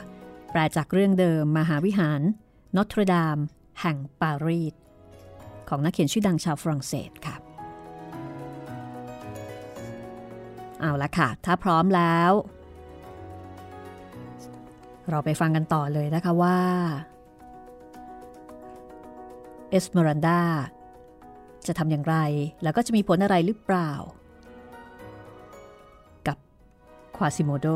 [0.51, 2.21] แปลจากเรื่องเดิมมหาวิหาร
[2.75, 3.37] นอตรดาม
[3.81, 4.73] แห่งปารีส
[5.69, 7.35] ของนักเขียนชื่อดังชาวฝรั่งเศสค่ะ
[10.79, 12.31] เอาละค่ะ ถ้าพร้อมแล้ว
[15.09, 16.57] เราไปฟังกันต่อเลยนะคะว่า
[19.75, 20.41] อสเมรันดา
[21.67, 22.15] จะทำอย่างไร
[22.63, 23.91] แล้วก็จะมีผลอะไรหรือเปล่า
[26.27, 26.37] กับ
[27.17, 27.67] ควาซิโมโด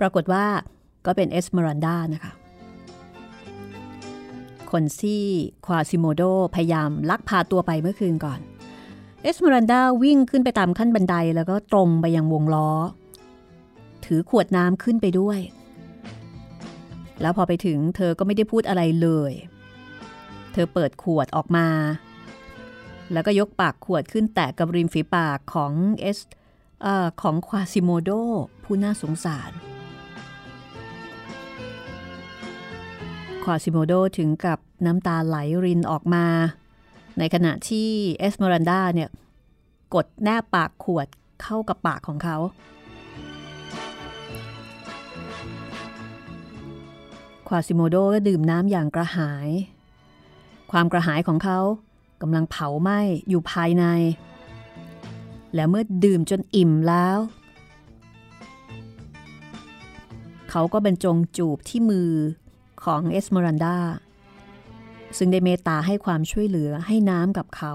[0.00, 0.46] ปรากฏว่า
[1.06, 2.32] ก็เป็นเอสเมรันดานะคะ
[4.72, 5.22] คนที่
[5.66, 6.22] ควาซิโมโด
[6.54, 8.40] พยายามลักพาตัวไปเมื่อคืนก่อน
[9.22, 12.70] เอสเมรันดาวิ่งขึ้นไปตามขั้นบันไดแล้วก็ตรงไปยังวงล้อ
[14.04, 15.38] ถือขวดน้ำขึ้นไปด้วย
[17.20, 19.32] แล้วพอไปถึงเธอก็ไม่ได้พูดอะไรเลย
[20.52, 21.68] เธอเปิดขวดออกมา
[23.12, 26.18] แล้วก็ยกปากขวดขึ้นแตะกับริมฝีปากของเอส
[26.86, 26.88] อ
[27.22, 28.10] ของควาซิโมโด
[28.64, 29.50] ผู้น่าสงสาร
[33.48, 36.26] ควาซิโมโดถึงกับน้ำตาไหลรินออกมา
[37.18, 39.10] ในขณะที่เอสเมรันดาเนี่ย
[39.94, 41.06] กดแนบปากขวด
[41.42, 42.36] เข้ากับปากของเขา
[47.48, 49.48] ควาซิโมโดก็ดื่มน้ำอย่างกระหาย
[50.70, 51.58] ความกระหายของเขา
[52.22, 53.84] กำลังเผาไหม้อยู่ภายใน
[55.54, 57.18] และเมื่อดื่มจนอิ่มแล้ว
[60.50, 62.10] เขาก็บรรจงจูบที่มือ
[62.86, 63.76] ของเอสเมรันดา
[65.18, 67.72] ซึ่งได้เมตตาให้ความช่วยเหลือให้น้ำกับเขา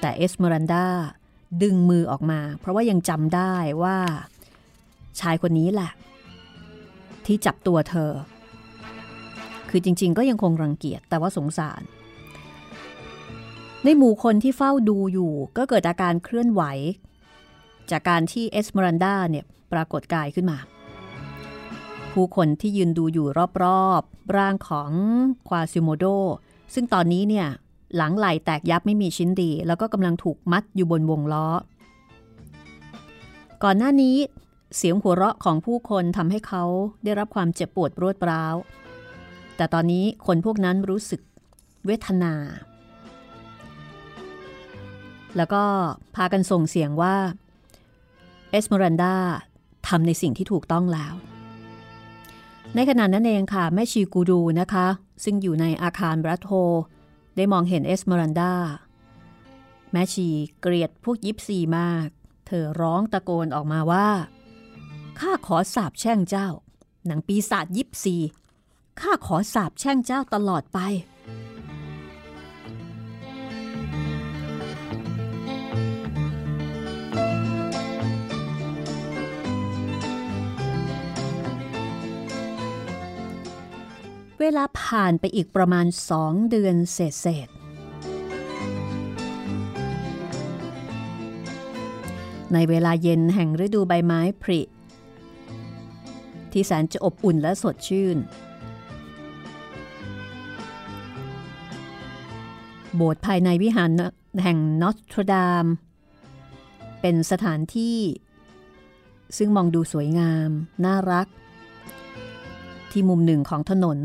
[0.00, 0.86] แต่เอสเมรันดา
[1.62, 3.98] ดึงมือออกมา เพราะว่ายังจำได้ว่า
[5.20, 5.90] ชายคนนี้แหละ
[7.26, 8.12] ที่จับตัวเธอ
[9.70, 11.82] คือจริง ๆ ก็ยังคงรังเกียจแต่ว่าสงสาร
[13.84, 16.62] ในหมู่คนที่เฝ้าดูอยู่ก็เกิดอาการเคลื่อนไหว
[17.90, 20.58] จากการที่เอสเมรันดาเนี่ยปรากฏกายขึ้นมา
[22.14, 23.26] ผู้คนที่ยืนดูอยู่
[23.62, 24.90] รอบๆ ร่างของ
[25.48, 26.04] ควาซิโมโด
[26.74, 27.48] ซึ่งตอนนี้เนี่ย
[27.96, 31.48] หลังไหลแตกยับไม่มีชิ้นดี แล้วก็กำลังถูกมัดอยู่บนวงล้อ
[33.62, 34.16] ก่อนหน้านี้
[34.76, 36.64] เสียงหัวเราะของผู้คนทำให้เขา
[37.04, 38.54] ได้รับความเจ็บปวดรวดร้าว
[39.56, 41.20] แต่ตอนนี้คนพวกนั้นรู้สึก
[41.86, 42.34] เวทนา
[45.36, 45.62] แล้วก็
[46.14, 47.16] พากันส่งเสียงว่า
[48.50, 49.14] เอสเมรันดา
[49.88, 51.14] ทำในสิ่งที่ถูกต้องแล้ว
[52.74, 54.86] ในขณะนั้นเองค่ะแม่ชีกูดูนะคะ
[55.24, 56.52] ซึ่งอยู่ในอาคารบรัตโฮ
[57.36, 58.52] ได้มองเห็นเอสเมรันดา
[59.92, 60.28] แม่ชี
[60.60, 62.06] เกลียดพวกยิปซีมาก
[62.46, 64.08] เธอร้องตะโกนออกมาว่า
[65.18, 66.48] ข้าขอสาบแช่งเจ้า
[67.06, 68.16] หนังปีศาจยิปซี
[69.00, 70.78] ข้าขอสาบแช่งเจ้าตลอดไป
[84.40, 87.48] เวลาผ่านไปอีกประมาณสองเดือนเศษ
[92.52, 94.60] ในเวลาเย็นแห่งฤดูใบไม้ผลิ
[96.52, 98.16] ที่แสนจะอบอุ่นและสดชื่น
[102.94, 103.90] โบสถ์ภายในวิหาร
[104.42, 105.66] แห่งนอสตรดาม
[107.00, 107.98] เป็นสถานที่
[109.36, 110.50] ซึ่งมองดูสวยงาม
[110.84, 111.26] น่ารัก
[112.90, 113.98] ที่มุมหนึ่งของถนน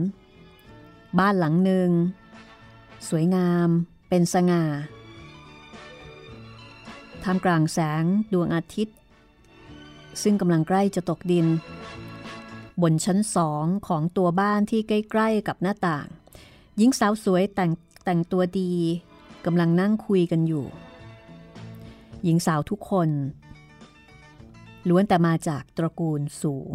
[1.18, 1.90] บ้านหลังหนึ่ง
[3.10, 3.70] สวยงาม
[4.10, 4.64] เป็นสง่า
[7.24, 8.98] ท่ามกลางแสงดวงอาทิตย์
[10.22, 11.48] ซึ่งกำลังใกล้จะตกดิน
[12.82, 16.08] บนชั้นสองของตัวบ้านที่ใกล้ๆกับหน้าต่าง
[16.78, 17.72] หญิงสาวสวยแต่ง
[18.06, 18.72] แต่งตัวดี
[19.46, 20.66] กำลังนั่งคุยกันอยู่
[22.24, 23.10] หญิงสาวทุกคน
[24.90, 26.74] ล้วนแต่มาจากตระกูลสูง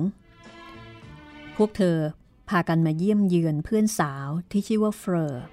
[1.56, 1.98] พวกเธอ
[2.48, 5.44] พากันมาเยี่ยมเยือนเพื่อนสาวที่ชื่อว่าเฟอร์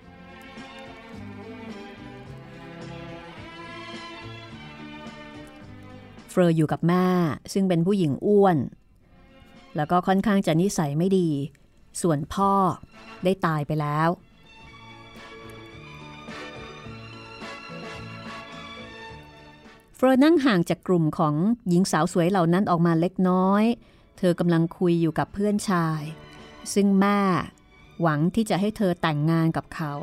[6.29, 7.07] เฟอร์อยู่กับแม่
[7.53, 8.57] ซึ่งเป็นผู้หญิงอ้วน
[9.75, 11.29] แล้วก็ค่อนข้างจะนิสัยไม่ดี
[12.01, 12.53] ส่วนพ่อ
[13.23, 14.09] ได้ตายไปแล้ว
[19.95, 21.35] เฟอร์นั่งห่างจากกลุ่มของ
[21.69, 23.63] หญิงสาวสวยเหล่านั้นออกมาเล็กน้อย
[24.17, 26.01] เธอกำลังคุยอยู่กับเพื่อนชาย
[26.73, 27.19] ซึ่งแม่
[28.01, 29.93] หวังที่จะให้เธอแต่งงานกับเขา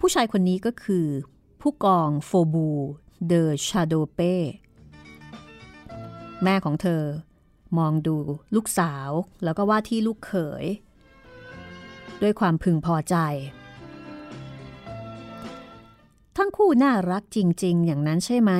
[0.00, 1.06] ผู้ชายคนนี้ก็คือ
[1.60, 2.70] ผู้กองโฟบู
[3.26, 4.34] เดอชาโดเป้
[6.44, 7.02] แม่ของเธอ
[7.78, 8.16] มองดู
[8.54, 9.10] ลูกสาว
[9.44, 10.64] แล้วก็ว่าที่ลูกเขย
[12.22, 13.16] ด้วยความพึงพอใจ
[16.36, 18.52] ทั้งคู่น่ารักจริง ๆ อย่างนั้นใช่ไหม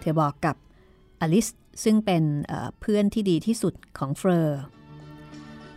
[0.00, 0.56] เธอบอกกับ
[1.20, 1.46] อลิส
[1.82, 2.22] ซึ่งเป็น
[2.80, 4.60] เพื่อนที่ดีที่สุดของเฟอร์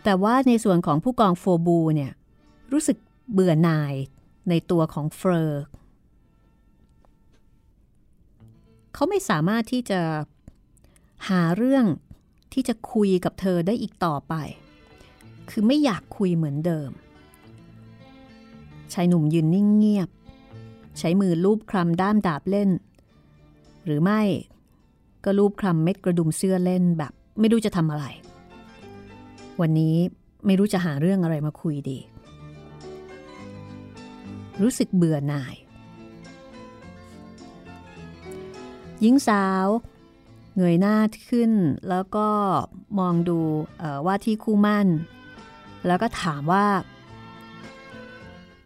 [0.04, 2.12] แต่ว่าในส่วนของผู้กองโฟบูเนี่ย
[2.72, 2.96] รู้สึก
[3.32, 3.94] เบื่อหน่าย
[4.48, 5.62] ในตัวของเฟอร์
[8.94, 10.00] เขาไม่สามารถที่จะ
[11.28, 11.84] หาเรื่อง
[12.52, 14.34] ที่จะคุยกับเธอได้อีกต่อไป
[15.50, 16.90] คือไม่อยากคุยเหมือนเดิม
[18.92, 20.08] ชายหนุ่มยืนนิ่งเงียบ
[20.98, 22.70] ใช้มือลูบคลำด้ามดาบเล่น
[23.84, 24.22] หรือไม่
[25.24, 28.04] ก็ลูบคลำเม็ดกระดุมเสื้อเล่นแบบ ไม่รู้จะทำอะไร
[29.60, 29.96] วันนี้
[30.46, 31.98] ไม่รู้จะหาเรื่องอะไรมาคุยดี
[34.62, 35.54] รู้สึกเบื่อหน่าย
[39.00, 39.66] หญิงสาว
[40.56, 40.96] เงยหน้า
[41.30, 41.52] ขึ้น
[41.88, 42.28] แล้วก็
[42.98, 43.40] มองดู
[44.06, 44.86] ว่าที่คู่มั่น
[45.86, 46.66] แล้วก็ถามว่า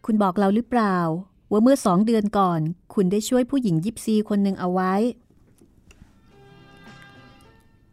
[0.04, 0.96] คุณบอกเราหรือเปล่า
[1.50, 2.60] ว่าเมื่อสองเดือนก่อน
[2.94, 4.94] คุณได้ช่วยผู้หญิงยิปซีคนหนึ่งเอาไว้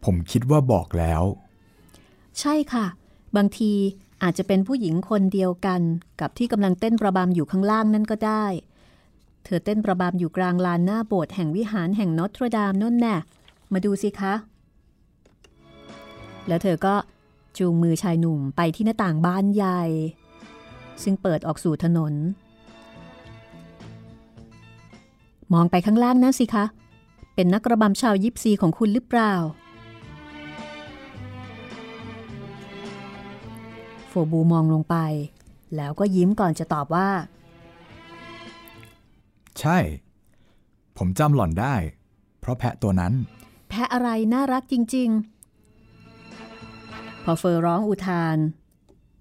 [0.04, 1.24] ผมคิดว่าบอกแล้ว
[2.39, 2.86] ใช่ค่ะ
[3.36, 3.72] บางที
[4.24, 5.82] อาจจะเป็นผู้หญิงคนเดียวกัน
[6.22, 8.45] กับที่กำลังเต้นประบำอยู่ข้างล่างนั่นก็ได้
[9.43, 13.16] เธอเต้นประบามอยู่กลางลานหน้าโบสถ์แห่งวิหารแห่งนอตรดามนั่นแน่
[13.74, 14.34] มาดูสิคะ
[16.47, 16.95] แล้วเธอก็
[17.58, 19.82] จูงมือชายหนุ่มไปที่หน้าต่างบ้านใหญ่
[21.04, 22.14] ซึ่งเปิดออกสู่ถนน
[25.54, 26.66] มองไปข้างล่างนั่นสิคะ
[27.36, 29.34] เป็นนักระบำชาวยิปซีของคุณหรือเปล่า
[34.16, 34.97] โฟบูมองลงไป
[35.76, 37.09] แล้วก็ยิ้มก่อนจะตอบว่า
[39.59, 39.78] ใช่
[40.97, 41.76] ผมจำหล่อนได้
[42.39, 43.14] เพราะแพะตัวนั้น
[43.70, 45.09] แพะอะไรน่ารักจริง
[46.38, 48.38] ๆ พอเฟอร์ร้องอุทาน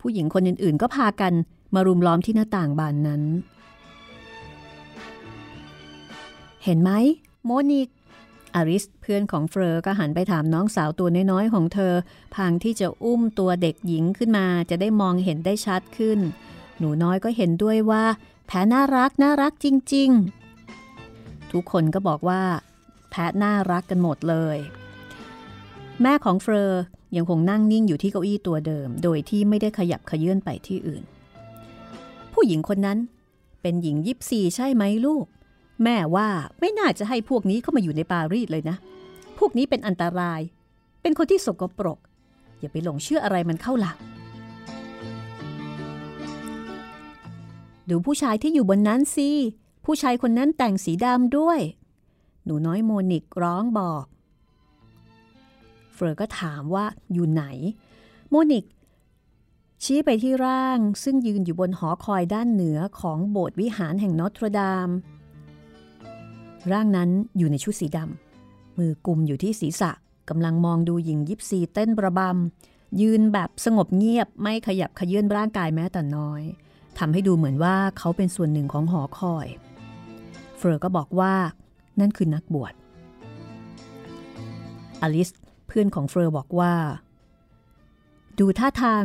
[0.01, 1.33] ผู้หญิงคนอื่นๆ ก็พากัน
[1.75, 3.23] มารุมล้อมที่หน้าต่างบานนั้น
[6.65, 6.91] เห็นไหม
[7.45, 7.89] โมนิก
[8.55, 11.95] อาริสเพื่อนของเฟอร์ก็หันไปถามน้องสาวตัวน้อยๆของเธอ
[12.35, 16.19] พางที่จะอุ้มตัวเด็กหญิงขึ้นมาจะได้มองเห็นได้ชัดขึ้น
[16.79, 18.05] หนูน้อยก็เห็นด้วยว่า
[18.47, 20.11] แพะน่ารักน่ารักจริง
[20.81, 22.43] ๆ ทุกคนก็บอกว่า
[23.11, 24.59] แพะน่ารักกันหมดเลย
[26.03, 26.83] แม่ของเฟอร์
[27.17, 31.03] ยังคงนั่งนิ่งอยู่ที่เก้าอี้ตัวเดิม โดยที่ไม่ได้ขยับขยื่นไปที่อื่น
[32.33, 32.99] ผู้หญิงคนนั้น
[33.63, 35.27] เป็นหญิงยิปซีใช่ไหมลูก
[35.85, 36.29] แม่ว่า
[36.61, 38.77] ไม่น่าจะให้พวกนี้เข้ามาอยู่ในปารีสเลยนะ
[39.39, 40.41] พวกนี้เป็นอันตราย
[41.03, 41.99] เป็นคนที่สกปรก
[42.61, 43.97] อย่าไปหลงเชื่ออะไรมันเข้าหลัก
[47.91, 49.31] ดูผู้ชายที่อยู่บนนั้นสิ
[49.85, 51.61] ผู้ชายคนนั้นแต่งสีดำด้วย
[52.45, 54.05] หนูน้อยโมนิกร้องบอก
[55.95, 57.45] เฟอร์ก็ถามว่าอยู่ไหน
[58.29, 58.65] โโมนิก
[59.83, 64.89] ชี้ไปที่ร่างซึ่งยืนอยู่บนหอคอยด้านเหนือของโบสถ์วิหารแห่งนอตรดาม
[66.71, 69.91] ร่างนั้นอยู่ในชุดสีดำมือกุมอยู่ที่ศีรษะ
[70.29, 76.43] กำลังมองดูหญิงยิปซีเต้นประบำยืนแบบสงบเงียบไม่ขยับขยื่นร่างกายแม้แต่น้อย
[76.99, 79.47] ทำให้ดูเหมือนว่าเขาเป็นส่วนหนึ่งของหอคอย
[80.59, 81.35] เฟอร์ก็บอกว่า
[82.01, 82.75] นั่นคือนักบวช
[85.03, 85.31] อลิส
[85.67, 86.75] เพื่อนของเฟอร์บอกว่า
[88.39, 89.05] ดูท่าทาง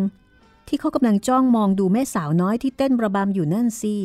[0.67, 3.95] ที่เขากำลังจ้องมองดูแม่สาวน้อยที่เต้นระบำอยู่นั่นสิ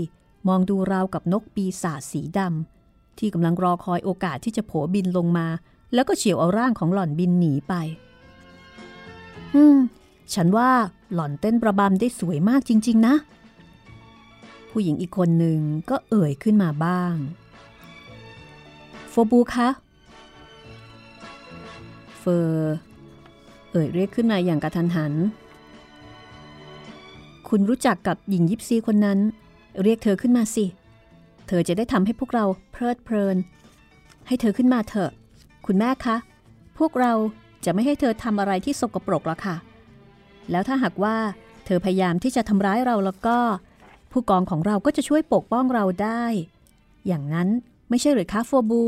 [0.48, 2.71] มองดูราวกับนกปีศาจสีดำ
[3.18, 5.46] ที่กำลังรอคอยโอกาสที่จะโผบินลงมา
[5.94, 7.74] แล้วก็เฉียวเอาร่างของหล่อนบินหนีไป
[9.54, 9.78] อืม
[10.34, 10.70] ฉันว่า
[11.14, 13.14] หล่อนเต้นประบำได้สวยมากจริง ๆ นะ
[14.70, 15.58] ผู้หญิงอีกคนหนึ่ง
[15.90, 17.14] ก็เอ่ยขึ้นมาบ้าง
[19.10, 19.68] โฟบูคะ
[22.18, 22.74] เฟอร์
[23.70, 25.12] เอ่ยเรียกขึ้นมาอย่างกระทันหัน
[27.48, 29.18] คุณรู้จักกับหญิงยิปซีคนนั้น
[29.82, 33.36] เรียกเธอขึ้นมาสิเธอจะได้ทำให้พวกเราเพลิดเพลิน
[34.26, 35.10] ให้เธอขึ้นมาเถอะ
[35.66, 36.16] คุณแม่คะ
[36.78, 37.12] พวกเรา
[37.64, 39.56] จะไม่ให้เธอทำอะไรที่สกปรกหรอกค่ะ
[40.50, 41.16] แล้วถ้าหากว่า
[41.66, 43.38] เธอพยายามที่จะทำร้ายเราแล้วก็
[44.12, 46.24] ผู้กองของเราก็จะช่วยปกป้องเราได้
[47.06, 47.48] อย่างนั้น
[47.88, 48.84] ไม่ใช่หรือคะโฟบู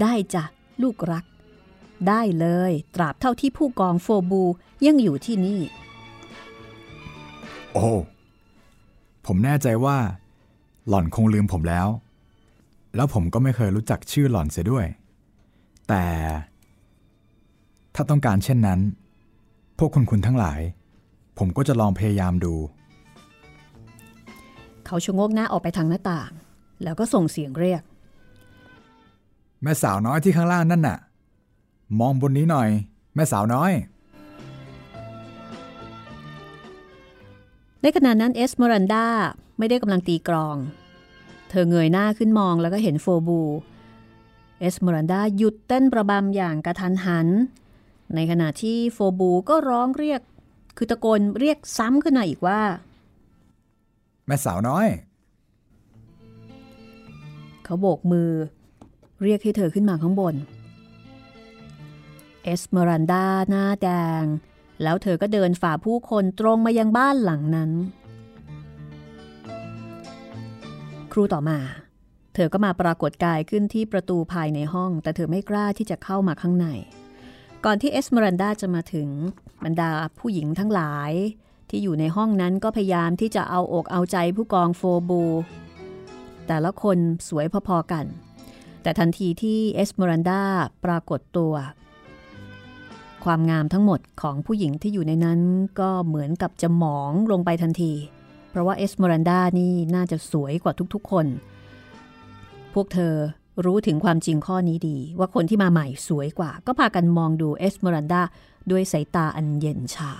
[0.00, 0.44] ได้จ้ะ
[0.82, 1.24] ลูกรัก
[2.08, 4.42] ได้เลย ตราบเท่าที่ผู้กองโฟบู
[4.86, 5.60] ยังอยู่ที่นี่
[7.72, 7.90] โอ้
[9.26, 9.98] ผมแน่ใจว่า
[10.88, 11.88] หล่อนคงลืมผมแล้ว
[12.94, 14.86] แล้วผมก็ไม่เคยรู้จักชื่อหล่อนเสียด้วย
[15.88, 16.04] แต่
[17.94, 18.80] ถ้าต้องการเช่นนั้น
[19.78, 20.60] พวกคุณคุณทั้งหลาย
[21.38, 22.54] ผมก็จะลองพยายามดู
[24.86, 26.30] เขาชะโงกหน้าออกไปทางหน้าต่าง
[26.82, 27.82] แล้วก็ส่งเสียงเรียก
[29.62, 30.98] แม่สาวน้อยที่ข้างล่างนั่นน่ะ
[32.00, 32.68] มองบนนี้หน่อย
[33.14, 33.72] แม่สาวน้อย
[37.86, 39.06] ในขณะนั้นเอสเมรันดา
[39.58, 40.56] ไม่ได้กำลังตีกรอง
[41.50, 43.42] เธอเงยหน้าขึ้นมองแล้วก็เห็นโฟบู
[44.60, 47.28] เอสเมรันดาหยุดเต้นประบำอย่างกระทันหัน
[48.14, 50.20] ในขณะที่โฟบูก็ร้องเรียก
[50.76, 52.60] คือตะโกนเรียกซ้ำขึ้นมาอีกว่า
[54.26, 54.88] แม่สาวน้อย
[57.64, 58.30] เขาโบกมือ
[59.22, 60.34] เรียกให้เธอขึ้นมาข้างบน
[62.42, 63.88] เอสเมรันดาหน้าแด
[64.22, 64.24] ง
[64.82, 67.70] แล้วเธอก็เดินฝ่าผู้คนตรงมายังบ้านหลังนั้น
[71.12, 71.58] ครูต่อมา
[72.34, 76.66] เธอก็มาปรากฏกายขึ้นที่ประตูภายในห้อง แต่เธอไม่กล้าที่จะเข้ามาข้างใน
[77.64, 79.08] ก่อนที่เอสเมรันดาจะมาถึง
[79.64, 81.12] บรรดาผู้หญิงทั้งหลาย
[81.70, 85.22] ที่อยู่ในห้องนั้นก็พยายามที่จะเอาอกเอาใจผู้กองโฟบู
[86.46, 86.98] แต่ละคน
[87.28, 88.06] สวยพอๆกัน
[88.82, 90.42] แต่ทันทีที่เอสเมรันดา
[90.84, 91.54] ปรากฏตัว
[93.26, 95.40] ความงามทั้งหมดของผู้หญิงที่อยู่ในนั้น
[95.80, 97.92] ก็เหมือนกับจะหมองลงไปทันที
[98.50, 101.26] เพราะว่าเอสเมรันดานี่น่าจะสวยกว่าทุกๆคน
[102.74, 103.14] พวกเธอ
[103.64, 108.22] รู้ถึงความจริงข้อนี้ดี ว่าคนที่มาใหม่สวยกว่า ก็พากันมองดูเอสเมรันดา
[108.70, 110.12] ด้วยสายตาอันเย็นชา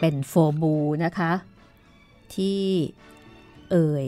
[0.00, 0.74] เป็นโฟบู
[1.04, 1.32] นะคะ
[2.34, 2.62] ที่
[3.70, 4.04] เอ่ย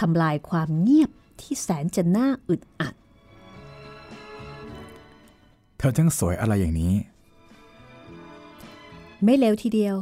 [0.00, 1.10] ทำลายความเงียบ
[1.40, 2.94] ที่แสนจะน่าอึดอัด
[5.82, 6.94] เธอช่างสวยอะไรอย่างนี้
[9.24, 9.96] ไม่เลวทีเดียว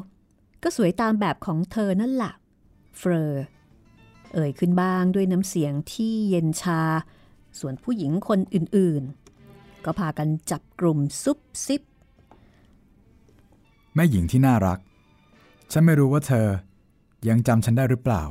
[0.63, 2.33] ก็สวยตามแบบของเธอนั่นแหละ
[2.99, 3.35] เฟรอ
[4.33, 6.83] เอ่ยขึ้นบ้างด้วยน้ำเสียงที่เย็นชา
[7.61, 11.83] ส่วนผู้หญิงคนอื่นๆ ก็พากันจับกลุ่มซุบซิบ
[13.95, 14.79] แม่หญิงที่น่ารัก
[15.73, 16.47] ฉันไม่รู้ว่าเธอ
[17.29, 18.23] ยังจำฉันได้หรือเปล่า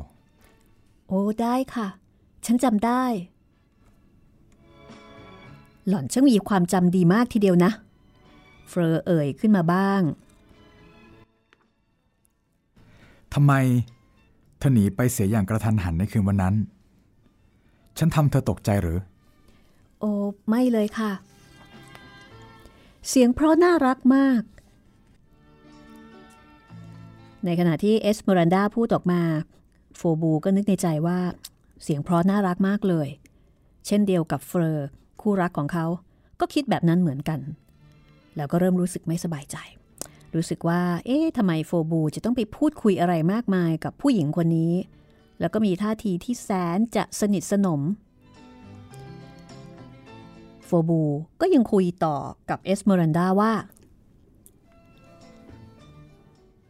[1.07, 1.87] โอ้ได้ค่ะ
[2.45, 3.03] ฉันจำได้
[5.89, 7.71] หล่อนช่างมีความจำดีมากทีเดียวนะ
[8.69, 10.01] เฟรอเอ่ยขึ้นมาบ้าง
[13.33, 13.53] ทำไม
[14.57, 16.55] เธอหนีไปเสียอย่างกระทันหันในคืนวันนั้น
[17.97, 18.99] ฉันทำเธอตกใจหรือ
[19.99, 20.11] โอ้
[20.49, 21.11] ไม่เลยค่ะ
[23.09, 24.41] เสียงเพราะน่ารักมาก
[27.45, 29.21] ในขณะที่เอสเมรันดาพูดออกมา
[29.97, 31.19] โฟบูก็นึกในใจว่า
[31.83, 33.07] เสียงเพราะน่ารักมากเลย
[33.85, 34.87] เช่นเดียวกับเฟอร์
[35.21, 35.85] คู่รักของเขา
[36.39, 37.39] ก็คิดแบบนั้นเหมือนกัน
[38.35, 39.57] แล้วก็เริ่มรู้สึกไม่สบายใจ
[40.35, 44.73] รู้สึกว่า เอ๊ะทำไมโฟบูจะต้องไปพูดคุยอะไรมากมายกับผู้หญิงคนนี้
[45.39, 47.81] แล้วก็มีท่าทีที่แสนจะสนิทสนม
[50.65, 51.01] โฟบู
[51.41, 52.17] ก็ยังคุยต่อ
[52.49, 53.53] กับเอสเมรันดาว่า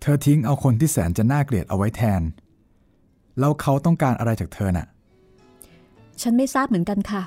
[0.02, 2.22] เธอทิ้งเอาคนที่แสนจะน่าเกลียดเอาไว้แทน
[3.40, 4.88] แล้วเขาต้องการอะไรจากเธอน่ะ
[6.22, 7.24] ฉันไม่ทราบเหมือนกันค่ะ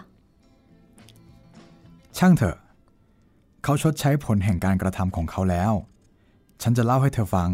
[2.19, 2.57] ช่างเถอะ
[3.65, 5.73] เขาชดใช้ผลแห่งการกระทำของเขาแล้ว
[6.63, 7.51] ฉันจะเล่าให้เธอฟัง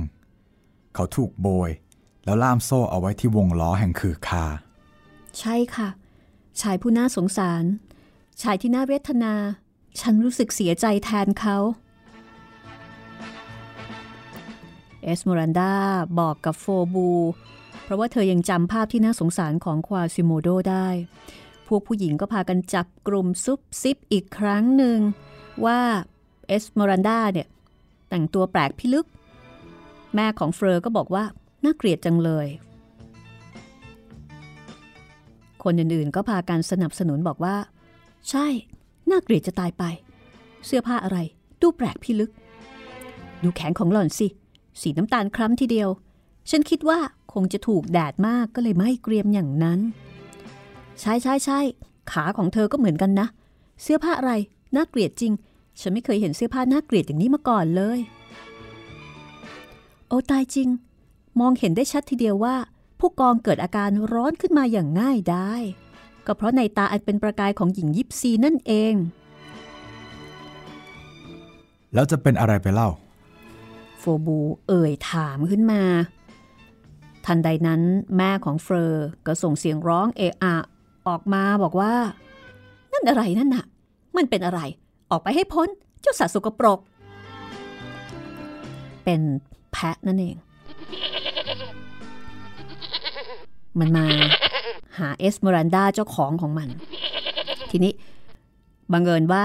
[0.94, 1.70] เขาถูกโบย
[2.24, 4.44] แล้วล่ามโซ่เอาไว้ที่วงล้อแห่งคือคา
[5.38, 5.88] ใช่ค่ะ
[6.61, 7.64] ชายผู้น่าสงสาร
[8.42, 9.34] ชายที่น่าเวทนา
[10.00, 11.56] ฉันรู้สึกเสียใจแทนเขา
[15.02, 15.72] เอสมรันดา
[16.18, 17.11] บอกกับโฟบู
[17.84, 20.88] เพราะว่าเธอยังจำภาพที่น่าสงสารของควาซิโมโดได้
[21.68, 24.98] พวกผู้หญิงก็พากันจับกลุ่มซุบซิบอีกครั้งหนึ่ง
[25.64, 25.80] ว่า
[26.46, 27.48] เอสมรันดาเนี่ย
[28.08, 29.06] แต่งตัวแปลกพิลึก
[30.14, 31.24] แม่ของเฟอร์ก็บอกว่า
[31.64, 32.46] น่าเกลียดจังเลย
[35.62, 37.56] คนอื่นๆก็พากันสนับสนุนบอกว่า
[38.30, 38.46] ใช่
[39.10, 39.84] น่าเกลียดจะตายไป
[40.66, 41.18] เสื้อผ้าอะไร
[41.60, 42.32] ดูแปลกพิลึก
[43.42, 44.28] ดูแขนของหล่อนสิ
[44.80, 45.88] สีน้ำตาลคล้ำทีเดียว
[46.50, 46.98] ฉันคิดว่า
[47.32, 49.80] คงจะถูกแดดมากก็เลยไม่เกรียมอย่างนั้น
[51.01, 51.61] ใช่ใช่ใช่
[52.11, 53.26] ขาของเธอก็เหมือนกันนะ
[53.82, 54.32] เสื้อผ้าอะไร
[54.76, 55.32] น่าเกลียดจริง
[55.80, 57.99] ฉันไม่เคยเห็นเสื้อผ้าน่าเกลียดอย่างนี้มาก่อนเลย
[60.09, 60.68] โอ้ตายจริง
[61.40, 62.57] มองเห็นได้ชัดทีเดียวว่า
[62.99, 65.53] ผู้กองเกิดอาการร้อนขึ้นมาอย่างง่ายได้
[66.26, 68.94] ก็เพราะในตาอันเป็นประกายของหญิงยิปซีนั่นเอง
[71.94, 72.88] แล้วจะเป็นอะไรไปเล่า
[73.99, 74.38] โฟบู
[74.68, 75.82] เอ่ยถามขึ้นมา
[77.26, 77.82] ทันใดนั้น
[78.16, 80.57] แม่ของเฟอร์ก็ส่งเสียงร้องเอะอะ
[81.09, 81.92] ออกมาบอกว่า
[82.92, 83.64] นั่นอะไรนั่นน่ะ
[84.16, 84.61] มันเป็นอะไร
[85.11, 85.68] ออกไปให้พ้น
[86.00, 86.78] เจ้าสัตว์สกปรก
[89.04, 89.20] เป็น
[89.72, 90.36] แพะนั่นเอง
[93.78, 94.06] มันมา
[94.98, 96.68] หาเอสเมรันดาเจ้าของของมัน
[97.70, 97.92] ทีนี้
[98.92, 99.44] บังเอิญว่า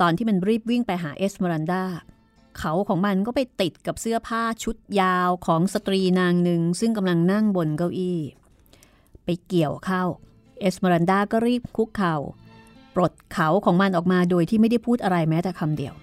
[0.00, 1.82] ตอนที่มันรีบวิ่งไปหาเอสเมรันดา
[2.58, 8.18] เขาของมันก็ไปติดกับเสื้อผ้าชุดยาวของสตรีนางหนึ่งซึ่งกำลังนั่งบนเก้าอี้
[9.24, 10.04] ไปเกี่ยวเข้า
[10.64, 12.16] เอสเมรันดาก็รีบคุกเข่า
[12.94, 15.94] ปลดเขาของมันออกมาโดยที่ไม่ได้พูดอะไรแม้แต่คำเดียว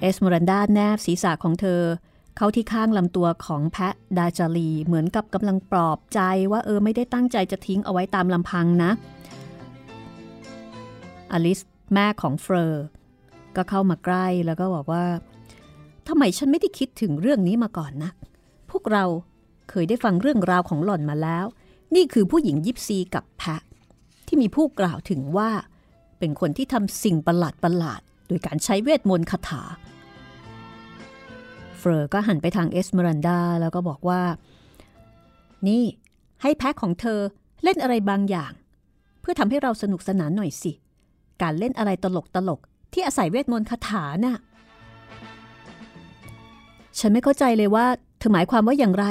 [0.00, 1.82] เอสเมรันดาแนบศีรษะของเธอ
[2.36, 6.20] เข้าที่ข้างลำตัวของแพะดาจารีเหมือนกับกำลังปลอบใจ
[6.52, 8.90] ว่าเออไม่ได้ตั้งใจจะทิ้งเอาไว้ตามลำพังนะ
[11.32, 11.60] อลิส
[11.94, 12.84] แม่ของเฟอร์
[13.56, 15.04] ก็เข้ามาใกล้แล้วก็บอกว่า
[16.08, 18.10] ทำไมฉันไม่ได้คิดถึงเรื่องนี้มาก่อนนะ
[18.70, 19.04] พวกเรา
[19.70, 21.46] เคยได้ฟังเรื่องราวของหล่อนมาแล้ว
[21.94, 23.62] นี่คือผู้หญิงยิปซีกับแพะ
[24.26, 25.50] ที่มีผู้กล่าวถึงว่า
[26.18, 29.62] เป็นคนที่ทำสิ่งประหลาดประหลาดโดยการใช้เวทมนต์คาถา
[31.78, 34.22] เฟอร์ก็หันไปทางเอสเมรันดาแล้วก็บอกว่า
[35.68, 35.84] นี่
[36.42, 37.20] ให้แพะของเธอ
[37.64, 38.52] เล่นอะไรบางอย่าง
[39.20, 40.72] เพื่อทำให้เราสนุกสนานหน่อยสิ
[41.42, 42.60] การเล่นอะไรตลกตลก
[42.92, 44.38] ที่อาศัยเวทมนต์คาถาน่ะ
[46.98, 47.86] ฉันไม่เข้าใจเลยว่า
[48.18, 49.06] เธอหมายความว่าอย่างไร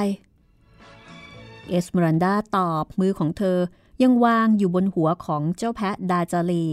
[1.70, 3.58] เอสเมรันดาตอบมือของเธอ
[4.02, 6.66] ยังวางอยู่บนหัวของเจ้าแพะดาจารี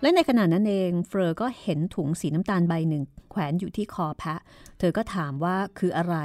[0.00, 4.40] และในขณะนั้นเองเฟอร์ก็เห็นถุงสีน้ำตาลใบหนึ่ง แขวนอยู่ที่คอแพะ
[4.78, 6.16] เธอก็ถามว่าคืออะไร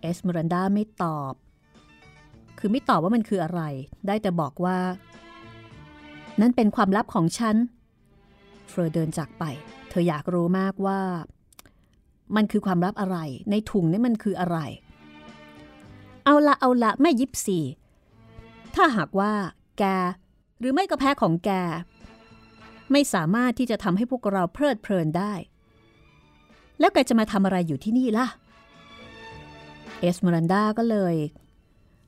[0.00, 1.32] เอสเมรันดาไม่ตอบ
[2.58, 3.62] คือไม่ตอบว่ามันคืออะไร
[4.06, 4.78] ได้แต่บอกว่า
[6.40, 7.56] นั่นเป็นความลับของฉัน
[8.70, 9.44] เฟอร์เดินจากไป
[9.88, 11.00] เธออยากรู้มากว่า
[12.36, 13.18] มันคือความลับอะไร
[13.50, 14.58] ในถุงนี่มันคืออะไร
[16.24, 17.58] เอาละเอาละแม่ยิปซี
[18.74, 19.32] ถ้าหากว่า
[19.78, 19.82] แก
[20.58, 21.50] หรือไม่ก็แพ้ของแก
[22.92, 25.32] ไม่สามารถที่จะทำให้พวกเราเพลิดเพลินได้
[26.78, 28.26] แล้วแกจะมาทำอะไรอยู่ที่นี่ล่ะ
[30.00, 31.14] เอสเมรันดาก็เลย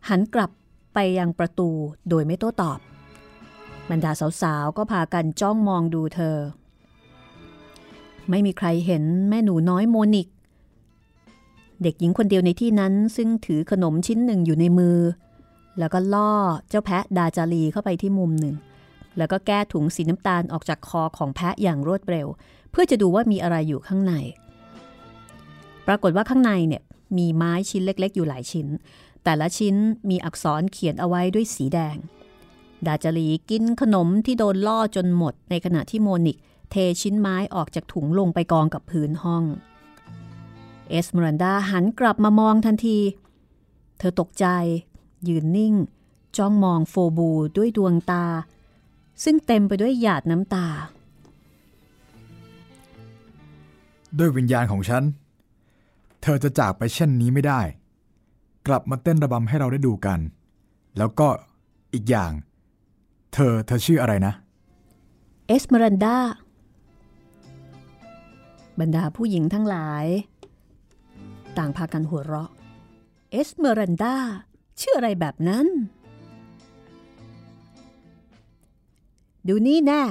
[0.08, 0.50] หันกลับ
[0.94, 1.70] ไปยังประตู
[2.08, 2.78] โดยไม่โต้ตอบ
[3.90, 4.12] บรรดา
[4.42, 6.36] สาวๆ ก็พากันจ้องมองดูเธอ
[8.30, 10.28] ไม่มีใครเห็นแม่หนูน้อยโมนิก
[11.82, 14.98] เด็กหญิงคนเดียวในที่นั้นซึ่งถือขนมชิ้นหนึ่งอยู่ในมือ
[15.78, 16.32] แล้วก็ล่อ
[16.68, 18.56] เจ้าแพะดาจารีเข้าไปที่มุมหนึ่ง
[19.16, 22.26] แล้วก็แก้ถุงสีน้ำตาลออกจากคอของแพะอย่างรวดเร็ว
[22.70, 24.14] เพื่อจะดูว่ามีอะไรอยู่ข้างใน
[25.86, 26.82] ปรากฏว่าข้างในเนี่ย
[27.18, 28.66] มีไม้ชิ้นเล็ก ๆ อยู่หลายชิ้น
[29.24, 29.74] แต่ละชิ้น
[30.10, 31.96] มีอักษรเขียนเอาไว้ด้วยสีแดง
[32.86, 36.38] ดาจารีกินขนมที่โดนล่อจนหมด ในขณะที่โมนิก
[36.70, 39.44] เทชิ้นไม้ออกจากถุงลงไปกองกับพื้นห้อง
[40.88, 42.98] เอสเมรันดาหันกลับมามองทันที
[43.98, 44.46] เธอตกใจ
[45.28, 45.74] ยืนนิ่ง
[46.36, 48.24] จ้องมองโฟบูด้วยดวงตา
[49.24, 50.66] ซึ่งเต็มไปด้วยหยาดน้ำตา
[54.18, 55.02] ด้วยวิญญาณของฉัน
[56.22, 57.60] เธอจะจากไปเช่นนี้ไม่ได้
[58.66, 60.18] กลับมาเต้นระบำให้เราได้ดูกัน
[60.98, 61.28] แล้วก็
[61.94, 62.32] อีกอย่าง
[63.34, 64.32] เธอเธอชื่ออะไรนะ
[65.46, 66.16] เอสเมรันดา
[68.80, 70.04] บรรดาผู้หญิงทั้งหลาย
[71.58, 72.50] ต่างพากันหัวเราะ
[73.30, 74.16] เอสเมรันดา
[74.80, 75.66] ชื่ออะไรแบบนั้น
[79.48, 80.02] ดูนี่แน่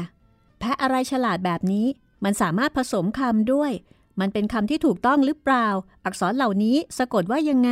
[0.59, 1.87] แพะอะไรฉลาดแบบนี้
[2.23, 3.71] มันสามารถผสมคำด้วย
[4.19, 5.67] มันเป็นคำที่ถูกต้องหรือเปล่า
[6.05, 7.71] อักษรเหล่านี้สะกดว่ายังไง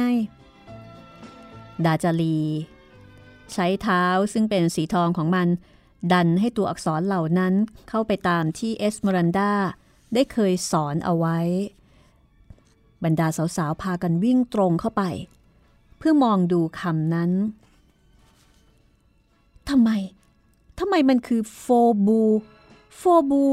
[1.86, 2.40] ดาจารี
[3.54, 4.04] ใช้เท้า
[4.34, 5.48] ซึ่งเป็นสีทองของมัน
[6.12, 7.54] ดันให้ตัวอักษรเหล่านั้น
[7.90, 9.52] เข้าไปตามที่เอสเมรันดา
[10.14, 11.40] ได้เคยสอนเอาไว้
[13.04, 13.28] บรรดา
[13.58, 15.04] สาวๆ พากันวิ่งตรงเข้าไป
[15.98, 17.32] เพื่อมองดูคำนั้น
[19.70, 19.90] ทำไม
[20.80, 21.66] ทำไมมันคือโฟ
[22.06, 22.22] บู
[22.98, 23.44] โฟบู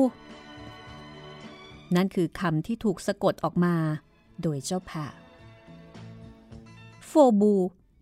[1.96, 3.74] นั่นคือคำที่ถูกสะกดออกมา
[4.42, 5.12] โดยเจ้าแพะ
[7.06, 7.54] โฟบู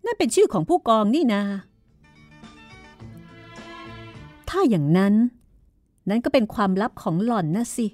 [0.05, 1.43] นั่นเป็นชื่อของผู้กองนี่นา
[4.49, 5.15] ถ้าอย่างนั้น
[6.09, 7.87] นั่นก็เป็นความลับของหล่อนนะสิ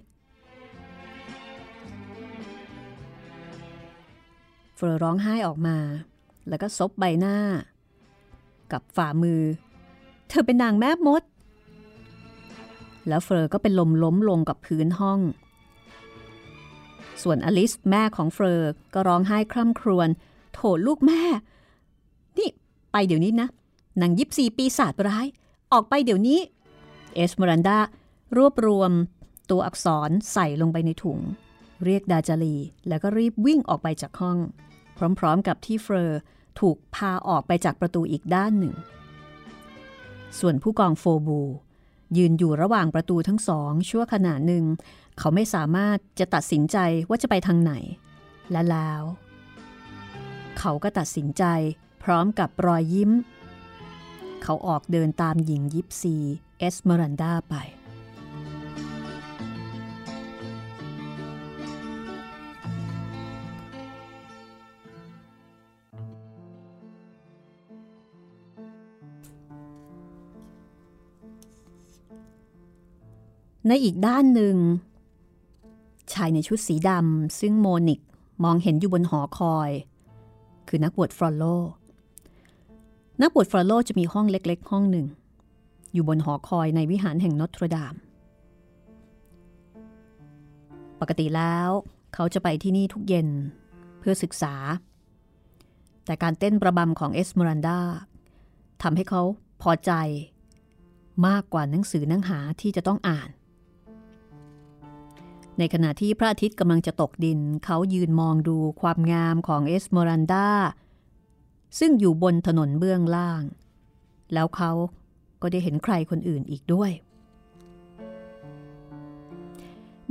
[4.89, 5.77] อร์ร้องไห้ออกมา
[6.49, 7.37] แล้วก็ซบใบหน้า
[8.73, 9.43] กับฝ่ามือ
[10.29, 11.23] เธอเป็นนางแม่มด
[13.09, 15.21] แล้วเฟอร์ก็เป็นลมล้มลงกับพื้นห้อง
[17.23, 20.09] ส่วนอลิสแม่ของเฟอร์ก็ร้องไห้คร่ำครวญ
[20.53, 21.23] โถลูกแม่
[22.39, 22.49] นี่
[22.93, 23.49] ไปเดี๋ยวนี้นะ
[24.01, 25.27] นางยิบซีปีศาจร้าย
[25.73, 26.41] ออกไปเดี๋ยวนี้
[27.15, 27.79] เอสเมรันดา
[28.37, 28.91] รวบรวม
[29.51, 31.19] ตัวอักษรใส่ลงไปในถุง
[31.85, 32.57] เรียกดาจารี
[32.89, 34.39] แล้วก็รีบวิ่งออกไปจากห้อง
[35.19, 36.21] พร้อมๆกับที่เฟอร์
[36.61, 38.75] ถูกพาออกไปจากประตูอีกด้านหนึ่ง
[40.39, 41.41] ส่วนผู้กองโฟบู
[42.17, 44.65] ยืนอยู่ระหว่างประตูทั้งสอง ชั่วขณะหนึ่ง
[45.19, 46.79] เขาไม่สามารถจะตัดสินใจ
[47.09, 47.73] ว่าจะไปทางไหน
[48.51, 49.03] และแล้ว
[50.59, 51.45] เขาก็ตัดสินใจ
[52.05, 53.11] พร้อมกับรอยยิ้ม
[54.43, 56.17] เขาออกเดินตามหญิงยิปซี
[56.59, 57.55] เอสเมรันดาไป
[73.69, 74.57] ในอีกด้านหนึ่ง
[76.13, 78.01] ชายในชุดสีดำซึ่งโมนิก
[78.45, 79.71] มองเห็นอยู่บนหอคอย
[80.69, 81.45] คือนักบวชฟรอโล
[83.23, 85.07] นักบวชฟรอโลจะมีห้องเล็ก ๆ ห้องหนึ่ง
[85.93, 87.95] อยู่บนหอคอยในวิหารแห่งนอตรดาม
[91.01, 91.69] ปกติแล้ว
[92.15, 93.29] เขาจะไปที่นี่ทุกเย็น
[93.99, 94.55] เพื่อศึกษา
[96.05, 97.79] แต่การเต้นประบำของเอสเมรันดา
[98.83, 99.23] ทำให้เขา
[99.63, 99.93] พอใจ
[101.27, 103.31] มากกว่าหนังสือหนังหาที่จะต้องอ่าน
[105.59, 110.49] ในขณะที่พระอาทิตย์กำลังจะตกดิน เขายืนมองดูความงามของเอสเมรันดา
[111.79, 113.43] ซึ่งอยู่บนถนนเบื้องล่าง
[114.33, 114.73] แล้วเขา
[115.43, 116.91] ก็ได้เห็นใครคนอื่นอีกด้วย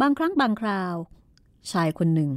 [0.01, 0.95] บางครั้งบางคราว
[1.71, 2.31] ชายคนหนึ่ง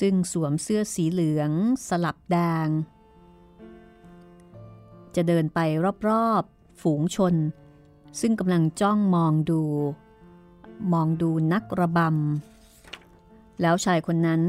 [0.00, 1.50] ซึ่งสวมเสื้อสีเหลือง
[1.88, 2.36] สลับแด
[2.66, 2.68] ง
[5.14, 5.58] จะเดินไป
[6.08, 7.34] รอบๆ ฝูงชน
[8.20, 9.62] ซึ่งกำลังจ้องมองดู
[10.92, 14.40] มองดูนักระบำ แล้วชายคนนั้น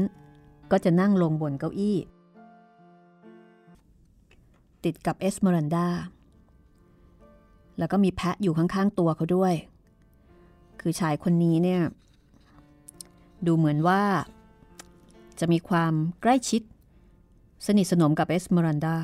[0.70, 1.96] ก็จะนั่งลงบนเก้าอี้
[4.84, 5.86] ติดกับเอสเมรันดา
[7.78, 9.54] แล้วก็มีแพะอยู่ข้างๆตัวเขาด้วย
[10.80, 11.82] คือชายคนนี้เนี่ย
[13.46, 14.02] ดูเหมือนว่า
[15.40, 16.62] จะมีความใกล้ชิด
[17.66, 18.96] สนิทสนมกับเอสเมรันดา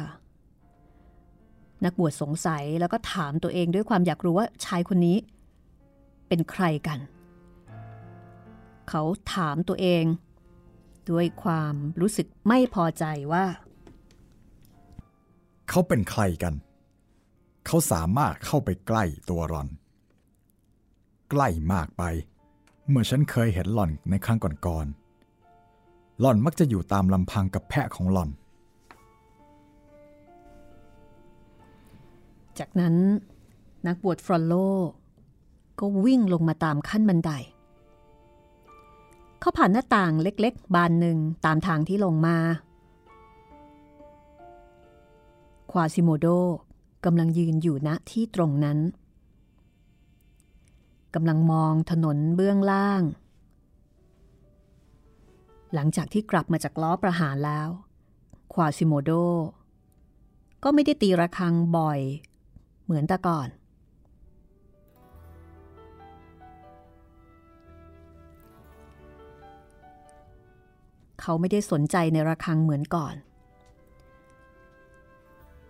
[1.85, 5.17] นักบวชสงสัยแล้วก็ถามตัวเองด้วยความอยากรู้ว่าชายคนนี้
[6.35, 7.01] เป็นใครกัน
[8.89, 9.03] เขา
[9.35, 10.05] ถามตัวเอง
[11.11, 13.45] ด้วยความรู้สึกไม่พอใจว่า
[15.69, 16.55] เขาเป็นใครกัน
[17.67, 19.69] เขาสามารถเข้าไปใกล้ตัวหล่อน
[21.31, 22.03] ใกล้มากไป
[22.89, 28.31] เมื่อฉันเคยเห็นหล่อนในครั้งก่อนๆหล่อนมักจะอยู่ตามลำพังกับแพะของหล่อน
[32.59, 32.97] จากนั้น
[33.87, 34.55] นักบวชฟรอลโล
[35.81, 37.31] ก็วิ่งลงมาตามขั้นบันได
[39.41, 42.37] เขาผ่านหน้าต่างเล็กๆ บานหนึ่งตามทางที่ลงมา
[45.73, 46.27] ควาซิโมโด
[47.05, 48.79] กำลังยืนอยู่ณที่ตรงนั้น
[51.15, 53.03] กำลังมองถนนเบื้องล่าง
[55.75, 57.69] หลังจากที่กลับมาจากล้อประหารแล้ว
[58.55, 59.11] ควาซิโมโด
[60.63, 62.01] ก็ไม่ได้ตีระฆังบ่อย
[62.85, 73.15] เหมือนแต่ก่อนเขาไม่ได้สนใจในระฆังเหมือนก่อน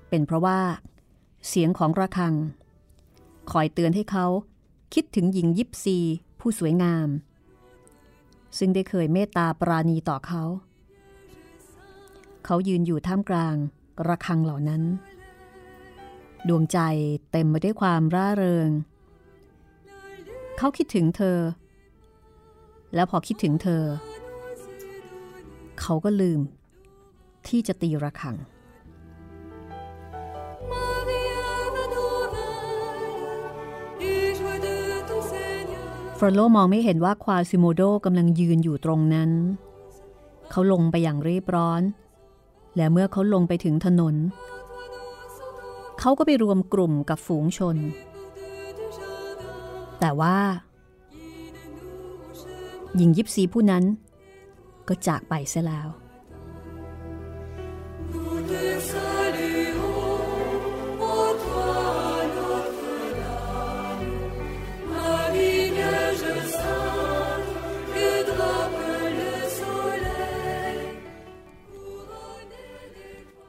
[0.09, 0.61] เป็นเพราะว่า
[1.48, 2.34] เสียงของระฆัง
[3.50, 4.26] คอยเตือนให้เขา
[4.94, 5.98] คิดถึงหญิงยิปซี
[6.40, 7.09] ผู้สวยงาม
[8.59, 10.42] ซึ่งได้เคยเมตตาปราณีต่อเขา
[12.44, 13.57] เขายืนอยู่ท่ามกลาง
[14.09, 14.82] ระฆังเหล่านั้น
[16.48, 16.78] ดวงใจ
[17.32, 18.68] เต็มไปด้วยความร่าเริง
[20.59, 21.38] เขาคิดถึงเธอ
[22.94, 23.82] แล้วพอคิดถึงเธอ
[25.81, 26.41] เขาก็ลืม
[27.49, 28.37] ที่จะตีระฆัง
[36.18, 39.31] ฟรโลมองไม่เห็นว่าควาซิโมโดกำลังยืนอยู่ตรงนั้น
[40.51, 41.83] เขาลงไปอย่างรีบร้อน
[42.77, 44.14] และเมื่อเขาลงไปถึงถนน
[46.01, 47.77] เขาก็ไปรวมกลุ่มกับฝูงชน
[50.01, 50.37] แต่ว่า
[52.97, 53.85] หญิงยิปซีผู้นั้น
[54.89, 55.89] ก็จากไปเสียแล้ว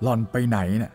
[0.03, 0.93] หล่อนไปไหนเนะ่ย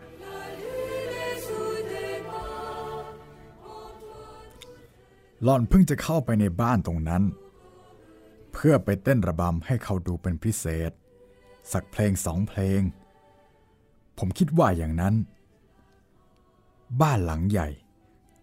[5.45, 7.23] หล่อนเพิ่งจะเข้าไปในบ้านตรงนั้น
[8.65, 10.93] พื่อไปเต้นระบำให้เขาดูเป็นพิเศษ
[11.73, 12.81] สักเพลงสองเพลง
[14.19, 15.15] ผมคิดว่าอย่างนั้น
[17.01, 17.69] บ้านหลังใหญ่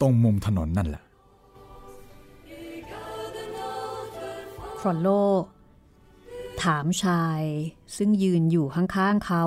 [0.01, 1.03] ตรงมุมถนนนั่นแหละ
[4.79, 5.07] ฟรอนโล
[6.63, 7.41] ถามชาย
[7.97, 9.43] ซึ่งยืนอยู่ข้างๆเขา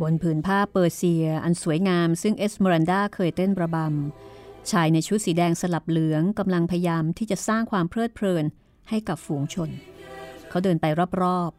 [0.00, 8.44] บนผืนผ้าเปอร์เซียอันสวยงามซึ่งเอสเมรันดาเคยเต้นระบำ ชายในชุดสีแดงสลับเหลืองกำลังพยายามที่จะสร้างความเพลิดเพลิน
[8.88, 9.70] ให้กับฝูงชน
[10.48, 10.86] เขาเดินไป
[11.22, 11.50] รอบ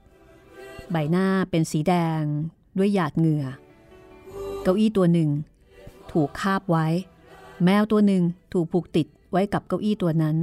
[0.41, 2.23] ๆ ใบหน้าเป็นสีแดง
[2.77, 3.45] ด้วยหยาดเหงื่อ
[4.61, 5.29] เก้าอี้ตัวหนึ่ง
[6.11, 6.87] ถูกคาบไว้
[7.63, 8.23] แมวตัวหนึ่ง
[8.53, 10.37] ถูกผูกติดไว้กับเก้าอี้ตัวนั้น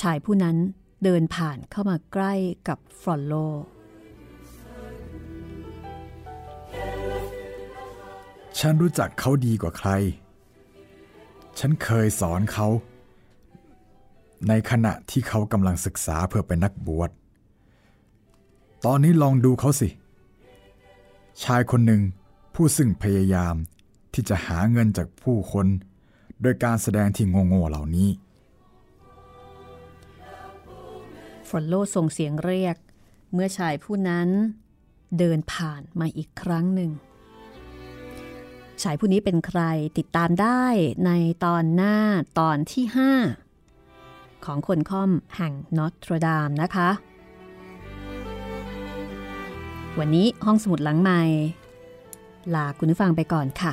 [0.00, 0.56] ชายผู้นั้น
[1.04, 2.34] เดินผ่านเข้ามาใกล้
[2.68, 3.34] กับฟรอนโล
[8.58, 9.90] ฉันรู้จักเขาดีกว่าใคร
[11.58, 12.68] ฉันเคยสอนเขา
[14.48, 17.10] ในขณะที่เขากำลังศึกษาเพื่อเป็นนักบวช
[18.84, 19.88] ตอนนี้ลองดูเขาสิ
[21.42, 22.02] ชายคนหนึ่ง
[22.54, 23.54] ผู้ซึ่งพยายาม
[24.14, 25.66] ที่จะหาเงินจากผู้คน
[26.40, 28.10] โดยการแสดงที่โง่ๆเหล่านี้
[31.48, 32.76] ฟอนโลส่งเสียงเรียก
[33.32, 34.28] เมื่อชายผู้นั้น
[35.18, 36.90] เดินผ่านมาอีกครั้งหนึ่ง
[38.82, 39.60] ชายผู้นี้เป็นใคร
[39.98, 40.62] ติดตามได้
[41.06, 41.10] ใน
[41.44, 41.96] ตอนหน้า
[42.38, 42.84] ตอนที่
[43.64, 46.90] 5 ของคนค่อมแห่งนอตรดามนะคะ
[49.98, 51.20] วันนี้ห้องสมุดหลังใหม่
[52.54, 53.72] ลาคุณผู้ฟังไปก่อนค่ะ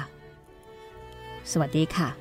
[1.52, 2.21] สวัสดีค่ะ